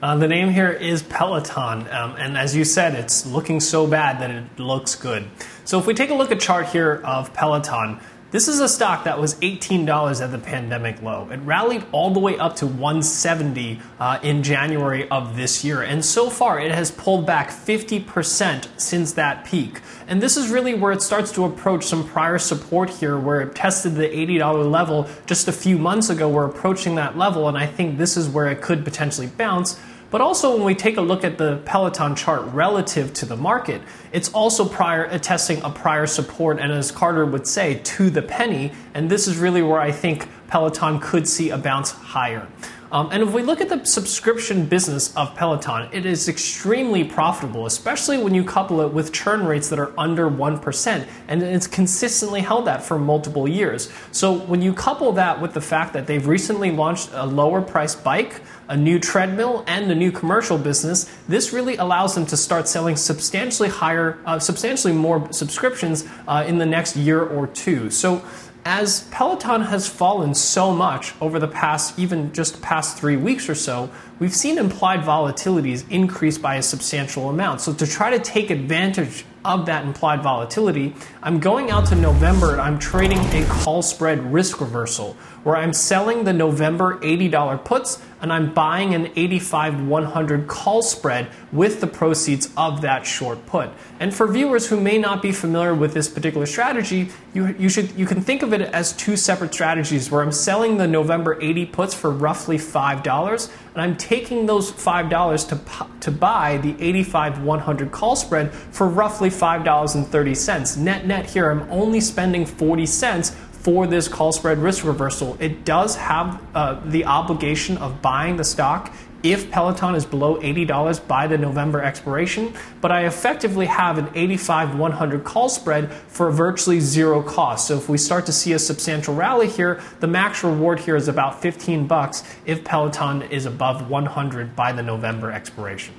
Uh, 0.00 0.18
the 0.18 0.28
name 0.28 0.50
here 0.50 0.70
is 0.70 1.02
Peloton, 1.02 1.88
um, 1.90 2.14
and 2.16 2.38
as 2.38 2.54
you 2.54 2.64
said, 2.64 2.94
it's 2.94 3.26
looking 3.26 3.58
so 3.58 3.88
bad 3.88 4.20
that 4.20 4.30
it 4.30 4.60
looks 4.60 4.94
good. 4.94 5.28
So 5.64 5.80
if 5.80 5.86
we 5.86 5.94
take 5.94 6.10
a 6.10 6.14
look 6.14 6.30
at 6.30 6.38
chart 6.38 6.68
here 6.68 7.02
of 7.04 7.34
Peloton, 7.34 7.98
this 8.30 8.46
is 8.46 8.60
a 8.60 8.68
stock 8.68 9.04
that 9.04 9.18
was 9.18 9.34
$18 9.36 10.22
at 10.22 10.30
the 10.30 10.38
pandemic 10.38 11.02
low. 11.02 11.28
It 11.30 11.38
rallied 11.38 11.84
all 11.90 12.10
the 12.12 12.20
way 12.20 12.38
up 12.38 12.54
to 12.56 12.66
170 12.66 13.80
uh, 13.98 14.20
in 14.22 14.44
January 14.44 15.08
of 15.08 15.36
this 15.36 15.64
year, 15.64 15.82
and 15.82 16.04
so 16.04 16.30
far 16.30 16.60
it 16.60 16.70
has 16.70 16.92
pulled 16.92 17.26
back 17.26 17.50
50% 17.50 18.68
since 18.76 19.12
that 19.14 19.44
peak. 19.44 19.80
And 20.06 20.22
this 20.22 20.36
is 20.36 20.48
really 20.48 20.74
where 20.74 20.92
it 20.92 21.02
starts 21.02 21.32
to 21.32 21.44
approach 21.44 21.84
some 21.84 22.06
prior 22.06 22.38
support 22.38 22.88
here, 22.90 23.18
where 23.18 23.40
it 23.40 23.56
tested 23.56 23.96
the 23.96 24.08
$80 24.08 24.70
level 24.70 25.08
just 25.26 25.48
a 25.48 25.52
few 25.52 25.76
months 25.76 26.08
ago. 26.08 26.28
We're 26.28 26.46
approaching 26.46 26.94
that 26.96 27.18
level, 27.18 27.48
and 27.48 27.58
I 27.58 27.66
think 27.66 27.98
this 27.98 28.16
is 28.16 28.28
where 28.28 28.46
it 28.46 28.62
could 28.62 28.84
potentially 28.84 29.26
bounce. 29.26 29.80
But 30.10 30.20
also, 30.20 30.56
when 30.56 30.64
we 30.64 30.74
take 30.74 30.96
a 30.96 31.00
look 31.00 31.22
at 31.22 31.38
the 31.38 31.58
Peloton 31.64 32.16
chart 32.16 32.42
relative 32.52 33.14
to 33.14 33.26
the 33.26 33.36
market, 33.36 33.80
it's 34.12 34.28
also 34.32 34.64
prior 34.64 35.06
uh, 35.06 35.18
testing 35.18 35.62
a 35.62 35.70
prior 35.70 36.06
support, 36.06 36.58
and 36.58 36.72
as 36.72 36.90
Carter 36.90 37.24
would 37.24 37.46
say, 37.46 37.80
to 37.84 38.10
the 38.10 38.22
penny. 38.22 38.72
And 38.94 39.08
this 39.08 39.28
is 39.28 39.38
really 39.38 39.62
where 39.62 39.80
I 39.80 39.92
think 39.92 40.28
Peloton 40.48 40.98
could 40.98 41.28
see 41.28 41.50
a 41.50 41.58
bounce 41.58 41.92
higher. 41.92 42.48
Um, 42.92 43.10
and 43.12 43.22
if 43.22 43.32
we 43.32 43.42
look 43.42 43.60
at 43.60 43.68
the 43.68 43.84
subscription 43.84 44.66
business 44.66 45.16
of 45.16 45.36
Peloton, 45.36 45.88
it 45.92 46.04
is 46.04 46.28
extremely 46.28 47.04
profitable, 47.04 47.66
especially 47.66 48.18
when 48.18 48.34
you 48.34 48.42
couple 48.42 48.80
it 48.80 48.92
with 48.92 49.12
churn 49.12 49.46
rates 49.46 49.68
that 49.68 49.78
are 49.78 49.92
under 49.96 50.28
1%. 50.28 51.06
And 51.28 51.42
it's 51.42 51.68
consistently 51.68 52.40
held 52.40 52.66
that 52.66 52.82
for 52.82 52.98
multiple 52.98 53.46
years. 53.46 53.92
So 54.10 54.32
when 54.32 54.60
you 54.60 54.74
couple 54.74 55.12
that 55.12 55.40
with 55.40 55.54
the 55.54 55.60
fact 55.60 55.92
that 55.92 56.08
they've 56.08 56.26
recently 56.26 56.72
launched 56.72 57.10
a 57.12 57.24
lower 57.24 57.62
price 57.62 57.94
bike, 57.94 58.40
a 58.70 58.76
new 58.76 59.00
treadmill, 59.00 59.64
and 59.66 59.90
a 59.90 59.94
new 59.94 60.12
commercial 60.12 60.56
business, 60.56 61.10
this 61.28 61.52
really 61.52 61.76
allows 61.76 62.14
them 62.14 62.24
to 62.24 62.36
start 62.36 62.68
selling 62.68 62.94
substantially 62.94 63.68
higher, 63.68 64.16
uh, 64.24 64.38
substantially 64.38 64.94
more 64.94 65.30
subscriptions 65.32 66.06
uh, 66.28 66.44
in 66.46 66.58
the 66.58 66.64
next 66.64 66.94
year 66.94 67.20
or 67.20 67.48
two. 67.48 67.90
So 67.90 68.22
as 68.64 69.08
Peloton 69.10 69.62
has 69.62 69.88
fallen 69.88 70.34
so 70.34 70.72
much 70.72 71.14
over 71.20 71.40
the 71.40 71.48
past, 71.48 71.98
even 71.98 72.32
just 72.32 72.62
past 72.62 72.96
three 72.96 73.16
weeks 73.16 73.48
or 73.48 73.56
so, 73.56 73.90
we've 74.20 74.36
seen 74.36 74.58
implied 74.58 75.00
volatilities 75.00 75.84
increase 75.90 76.38
by 76.38 76.54
a 76.56 76.62
substantial 76.62 77.28
amount. 77.28 77.60
So, 77.60 77.72
to 77.72 77.86
try 77.86 78.10
to 78.10 78.20
take 78.20 78.50
advantage 78.50 79.24
of 79.44 79.66
that 79.66 79.84
implied 79.84 80.22
volatility, 80.22 80.94
I'm 81.22 81.40
going 81.40 81.70
out 81.70 81.86
to 81.86 81.94
November 81.94 82.52
and 82.52 82.60
I'm 82.60 82.78
trading 82.78 83.18
a 83.18 83.44
call 83.46 83.82
spread 83.82 84.32
risk 84.32 84.60
reversal 84.60 85.16
where 85.42 85.56
I'm 85.56 85.72
selling 85.72 86.24
the 86.24 86.34
November 86.34 86.98
$80 86.98 87.64
puts 87.64 88.02
and 88.20 88.30
I'm 88.30 88.52
buying 88.52 88.94
an 88.94 89.10
85 89.16 89.86
100 89.86 90.46
call 90.46 90.82
spread 90.82 91.30
with 91.52 91.80
the 91.80 91.86
proceeds 91.86 92.50
of 92.56 92.82
that 92.82 93.06
short 93.06 93.46
put. 93.46 93.70
And 93.98 94.14
for 94.14 94.30
viewers 94.30 94.68
who 94.68 94.78
may 94.78 94.98
not 94.98 95.22
be 95.22 95.32
familiar 95.32 95.74
with 95.74 95.94
this 95.94 96.08
particular 96.08 96.44
strategy, 96.44 97.08
you, 97.32 97.54
you, 97.58 97.70
should, 97.70 97.92
you 97.92 98.04
can 98.04 98.20
think 98.20 98.42
of 98.42 98.52
it 98.52 98.60
as 98.60 98.92
two 98.92 99.16
separate 99.16 99.54
strategies 99.54 100.10
where 100.10 100.20
I'm 100.20 100.32
selling 100.32 100.76
the 100.76 100.86
November 100.86 101.40
80 101.40 101.66
puts 101.66 101.94
for 101.94 102.10
roughly 102.10 102.58
$5 102.58 103.50
and 103.74 103.82
I'm 103.82 103.96
taking 103.96 104.46
those 104.46 104.72
$5 104.72 105.48
to, 105.48 105.86
to 106.00 106.10
buy 106.10 106.56
the 106.58 106.74
85 106.80 107.42
100 107.42 107.92
call 107.92 108.16
spread 108.16 108.52
for 108.52 108.88
roughly 108.88 109.30
$5.30. 109.30 110.78
Net 110.78 111.06
net 111.06 111.30
here, 111.30 111.50
I'm 111.50 111.70
only 111.70 112.00
spending 112.00 112.46
40 112.46 112.86
cents 112.86 113.36
for 113.52 113.86
this 113.86 114.08
call 114.08 114.32
spread 114.32 114.58
risk 114.58 114.84
reversal. 114.84 115.36
It 115.38 115.64
does 115.64 115.94
have 115.96 116.42
uh, 116.54 116.80
the 116.86 117.04
obligation 117.04 117.76
of 117.78 118.00
buying 118.00 118.36
the 118.36 118.44
stock 118.44 118.92
if 119.22 119.50
Peloton 119.50 119.94
is 119.94 120.04
below 120.04 120.40
$80 120.40 121.06
by 121.06 121.26
the 121.26 121.36
November 121.36 121.82
expiration, 121.82 122.52
but 122.80 122.90
I 122.90 123.06
effectively 123.06 123.66
have 123.66 123.98
an 123.98 124.08
85 124.14 124.78
100 124.78 125.24
call 125.24 125.48
spread 125.48 125.92
for 125.92 126.30
virtually 126.30 126.80
zero 126.80 127.22
cost. 127.22 127.68
So 127.68 127.76
if 127.76 127.88
we 127.88 127.98
start 127.98 128.26
to 128.26 128.32
see 128.32 128.52
a 128.52 128.58
substantial 128.58 129.14
rally 129.14 129.48
here, 129.48 129.80
the 130.00 130.06
max 130.06 130.42
reward 130.42 130.80
here 130.80 130.96
is 130.96 131.08
about 131.08 131.42
15 131.42 131.86
bucks 131.86 132.22
if 132.46 132.64
Peloton 132.64 133.22
is 133.22 133.46
above 133.46 133.90
100 133.90 134.56
by 134.56 134.72
the 134.72 134.82
November 134.82 135.30
expiration. 135.30 135.94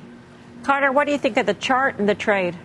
Carter, 0.63 0.91
what 0.91 1.05
do 1.05 1.12
you 1.12 1.17
think 1.17 1.38
of 1.38 1.45
the 1.45 1.53
chart 1.55 1.97
and 1.97 2.07
the 2.07 2.15
trade? 2.15 2.55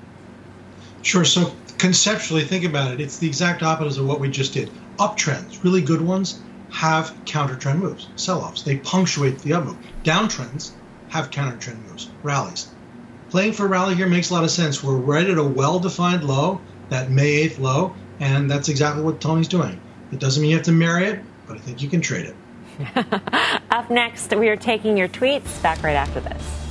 Sure. 1.03 1.25
So 1.25 1.55
conceptually, 1.79 2.43
think 2.43 2.65
about 2.65 2.93
it. 2.93 3.01
It's 3.01 3.19
the 3.19 3.27
exact 3.27 3.63
opposite 3.63 4.01
of 4.01 4.07
what 4.07 4.21
we 4.21 4.29
just 4.29 4.53
did. 4.53 4.71
Uptrends, 4.99 5.63
really 5.63 5.83
good 5.83 6.01
ones, 6.01 6.41
have 6.71 7.15
counter 7.25 7.57
trend 7.57 7.81
moves, 7.81 8.09
sell 8.17 8.41
offs. 8.41 8.63
They 8.63 8.77
punctuate 8.77 9.39
the 9.41 9.55
up 9.55 9.65
move. 9.65 9.79
Downtrends 10.05 10.73
have 11.09 11.31
counter 11.31 11.57
trend 11.57 11.85
moves, 11.87 12.11
rallies. 12.23 12.69
Playing 13.31 13.53
for 13.53 13.67
rally 13.67 13.95
here 13.95 14.07
makes 14.07 14.31
a 14.31 14.35
lot 14.35 14.45
of 14.45 14.51
sense. 14.51 14.83
We're 14.83 14.97
right 14.97 15.29
at 15.29 15.39
a 15.39 15.45
well 15.45 15.79
defined 15.79 16.25
low, 16.25 16.61
that 16.89 17.11
May 17.11 17.49
8th 17.49 17.59
low, 17.59 17.95
and 18.21 18.51
that's 18.51 18.69
exactly 18.69 19.03
what 19.03 19.21
Tony's 19.21 19.49
doing. 19.49 19.81
It 20.13 20.21
doesn't 20.21 20.41
mean 20.41 20.51
you 20.51 20.57
have 20.57 20.67
to 20.67 20.73
marry 20.73 21.07
it, 21.07 21.21
but 21.47 21.57
I 21.57 21.61
think 21.61 21.83
you 21.83 21.89
can 21.89 22.01
trade 22.01 22.27
it. 22.27 22.37
Up 23.71 23.91
next, 23.91 24.35
we 24.35 24.49
are 24.49 24.57
taking 24.57 24.97
your 24.97 25.09
tweets. 25.09 25.63
Back 25.63 25.83
right 25.83 25.97
after 25.97 26.21
this. 26.21 26.66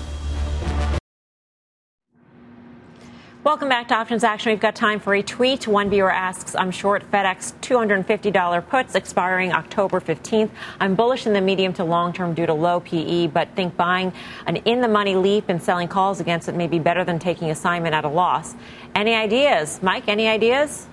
Welcome 3.45 3.69
back 3.69 3.89
to 3.89 3.93
Options 3.93 4.23
Action. 4.23 4.51
We've 4.51 4.59
got 4.59 4.75
time 4.75 4.99
for 4.99 5.13
a 5.13 5.21
tweet. 5.21 5.67
One 5.67 5.87
viewer 5.87 6.11
asks, 6.11 6.55
I'm 6.55 6.71
short 6.71 7.03
FedEx 7.11 7.53
$250 7.61 8.67
puts 8.67 8.95
expiring 8.95 9.51
October 9.51 9.99
15th. 9.99 10.49
I'm 10.79 10.95
bullish 10.95 11.27
in 11.27 11.33
the 11.33 11.41
medium 11.41 11.71
to 11.73 11.83
long 11.83 12.11
term 12.11 12.33
due 12.33 12.47
to 12.47 12.55
low 12.55 12.79
PE, 12.79 13.27
but 13.27 13.47
think 13.55 13.77
buying 13.77 14.11
an 14.47 14.55
in 14.55 14.81
the 14.81 14.87
money 14.87 15.15
leap 15.15 15.47
and 15.49 15.61
selling 15.61 15.87
calls 15.87 16.19
against 16.19 16.49
it 16.49 16.55
may 16.55 16.65
be 16.65 16.79
better 16.79 17.03
than 17.03 17.19
taking 17.19 17.51
assignment 17.51 17.93
at 17.93 18.03
a 18.03 18.09
loss. 18.09 18.55
Any 18.95 19.13
ideas? 19.13 19.79
Mike, 19.83 20.07
any 20.07 20.27
ideas? 20.27 20.87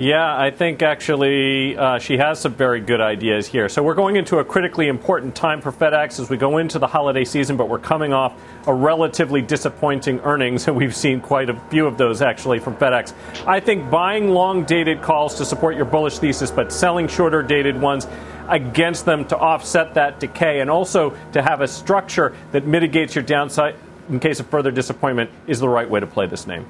Yeah, 0.00 0.34
I 0.34 0.50
think 0.50 0.80
actually 0.80 1.76
uh, 1.76 1.98
she 1.98 2.16
has 2.16 2.40
some 2.40 2.54
very 2.54 2.80
good 2.80 3.02
ideas 3.02 3.46
here. 3.46 3.68
So 3.68 3.82
we're 3.82 3.94
going 3.94 4.16
into 4.16 4.38
a 4.38 4.44
critically 4.46 4.88
important 4.88 5.34
time 5.34 5.60
for 5.60 5.70
FedEx 5.70 6.18
as 6.18 6.30
we 6.30 6.38
go 6.38 6.56
into 6.56 6.78
the 6.78 6.86
holiday 6.86 7.22
season, 7.22 7.58
but 7.58 7.68
we're 7.68 7.80
coming 7.80 8.14
off 8.14 8.32
a 8.66 8.72
relatively 8.72 9.42
disappointing 9.42 10.20
earnings, 10.20 10.66
and 10.66 10.74
we've 10.74 10.96
seen 10.96 11.20
quite 11.20 11.50
a 11.50 11.60
few 11.68 11.86
of 11.86 11.98
those 11.98 12.22
actually 12.22 12.60
from 12.60 12.76
FedEx. 12.76 13.12
I 13.46 13.60
think 13.60 13.90
buying 13.90 14.30
long 14.30 14.64
dated 14.64 15.02
calls 15.02 15.34
to 15.34 15.44
support 15.44 15.76
your 15.76 15.84
bullish 15.84 16.18
thesis, 16.18 16.50
but 16.50 16.72
selling 16.72 17.06
shorter 17.06 17.42
dated 17.42 17.78
ones 17.78 18.06
against 18.48 19.04
them 19.04 19.26
to 19.26 19.36
offset 19.36 19.92
that 19.92 20.18
decay, 20.18 20.60
and 20.60 20.70
also 20.70 21.14
to 21.32 21.42
have 21.42 21.60
a 21.60 21.68
structure 21.68 22.34
that 22.52 22.66
mitigates 22.66 23.14
your 23.14 23.24
downside 23.24 23.74
in 24.08 24.18
case 24.18 24.40
of 24.40 24.46
further 24.46 24.70
disappointment 24.70 25.28
is 25.46 25.60
the 25.60 25.68
right 25.68 25.90
way 25.90 26.00
to 26.00 26.06
play 26.06 26.24
this 26.24 26.46
name. 26.46 26.64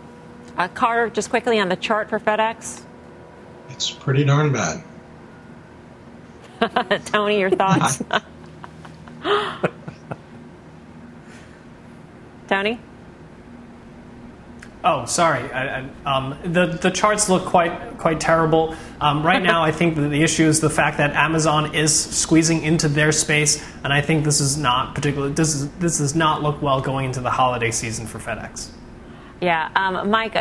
Uh, 0.57 0.67
Carter, 0.67 1.09
just 1.11 1.31
quickly 1.31 1.61
on 1.61 1.69
the 1.69 1.77
chart 1.77 2.09
for 2.09 2.19
FedEx. 2.19 2.83
It's 3.71 3.91
pretty 3.91 4.25
darn 4.25 4.53
bad. 4.53 4.83
Tony, 7.07 7.41
your 7.41 7.51
thoughts? 7.51 8.03
Tony? 12.49 12.79
Oh, 14.83 15.05
sorry. 15.05 15.51
I, 15.53 15.81
I, 15.81 15.89
um, 16.07 16.39
the 16.43 16.67
the 16.67 16.91
charts 16.91 17.29
look 17.29 17.45
quite 17.45 17.99
quite 17.99 18.19
terrible 18.19 18.75
um, 19.01 19.25
right 19.25 19.43
now. 19.43 19.63
I 19.63 19.73
think 19.73 19.95
the 19.95 20.23
issue 20.23 20.45
is 20.45 20.61
the 20.61 20.71
fact 20.71 20.97
that 20.99 21.15
Amazon 21.15 21.75
is 21.75 21.95
squeezing 21.95 22.63
into 22.63 22.89
their 22.89 23.13
space, 23.13 23.63
and 23.85 23.93
I 23.93 24.01
think 24.01 24.25
this 24.25 24.41
is 24.41 24.57
not 24.57 24.95
particularly 24.95 25.35
this 25.35 25.55
is 25.55 25.71
this 25.73 25.99
does 25.99 26.15
not 26.15 26.43
look 26.43 26.63
well 26.63 26.81
going 26.81 27.07
into 27.07 27.21
the 27.21 27.31
holiday 27.31 27.71
season 27.71 28.07
for 28.07 28.19
FedEx. 28.19 28.71
Yeah, 29.41 29.71
um, 29.75 30.11
Mike. 30.11 30.33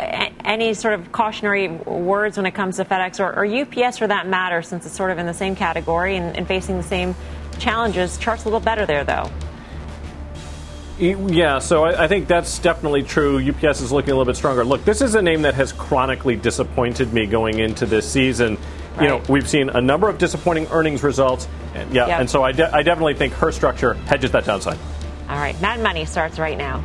Any 0.44 0.74
sort 0.74 0.94
of 0.94 1.10
cautionary 1.10 1.68
words 1.68 2.36
when 2.36 2.44
it 2.44 2.52
comes 2.52 2.76
to 2.76 2.84
FedEx 2.84 3.18
or, 3.18 3.32
or 3.32 3.46
UPS, 3.46 3.98
for 3.98 4.06
that 4.06 4.26
matter, 4.26 4.60
since 4.62 4.84
it's 4.84 4.94
sort 4.94 5.10
of 5.10 5.18
in 5.18 5.26
the 5.26 5.34
same 5.34 5.56
category 5.56 6.16
and, 6.16 6.36
and 6.36 6.46
facing 6.46 6.76
the 6.76 6.82
same 6.82 7.14
challenges. 7.58 8.18
Charts 8.18 8.44
a 8.44 8.46
little 8.46 8.60
better 8.60 8.84
there, 8.84 9.04
though. 9.04 9.30
Yeah, 10.98 11.60
so 11.60 11.84
I, 11.84 12.04
I, 12.04 12.08
think 12.08 12.28
that's 12.28 12.58
definitely 12.58 13.02
true. 13.02 13.38
UPS 13.38 13.80
is 13.80 13.90
looking 13.90 14.10
a 14.10 14.16
little 14.16 14.26
bit 14.26 14.36
stronger. 14.36 14.64
Look, 14.64 14.84
this 14.84 15.00
is 15.00 15.14
a 15.14 15.22
name 15.22 15.42
that 15.42 15.54
has 15.54 15.72
chronically 15.72 16.36
disappointed 16.36 17.14
me 17.14 17.24
going 17.24 17.58
into 17.58 17.86
this 17.86 18.06
season. 18.06 18.58
Right. 18.96 19.04
You 19.04 19.08
know, 19.08 19.22
we've 19.26 19.48
seen 19.48 19.70
a 19.70 19.80
number 19.80 20.10
of 20.10 20.18
disappointing 20.18 20.66
earnings 20.66 21.02
results, 21.02 21.48
and 21.72 21.90
yeah, 21.94 22.06
yep. 22.06 22.20
and 22.20 22.28
so 22.28 22.42
I, 22.42 22.52
de- 22.52 22.74
I 22.74 22.82
definitely 22.82 23.14
think 23.14 23.32
her 23.34 23.50
structure 23.50 23.94
hedges 23.94 24.32
that 24.32 24.44
downside. 24.44 24.78
All 25.30 25.38
right, 25.38 25.58
Mad 25.62 25.80
Money 25.80 26.04
starts 26.04 26.38
right 26.38 26.58
now. 26.58 26.84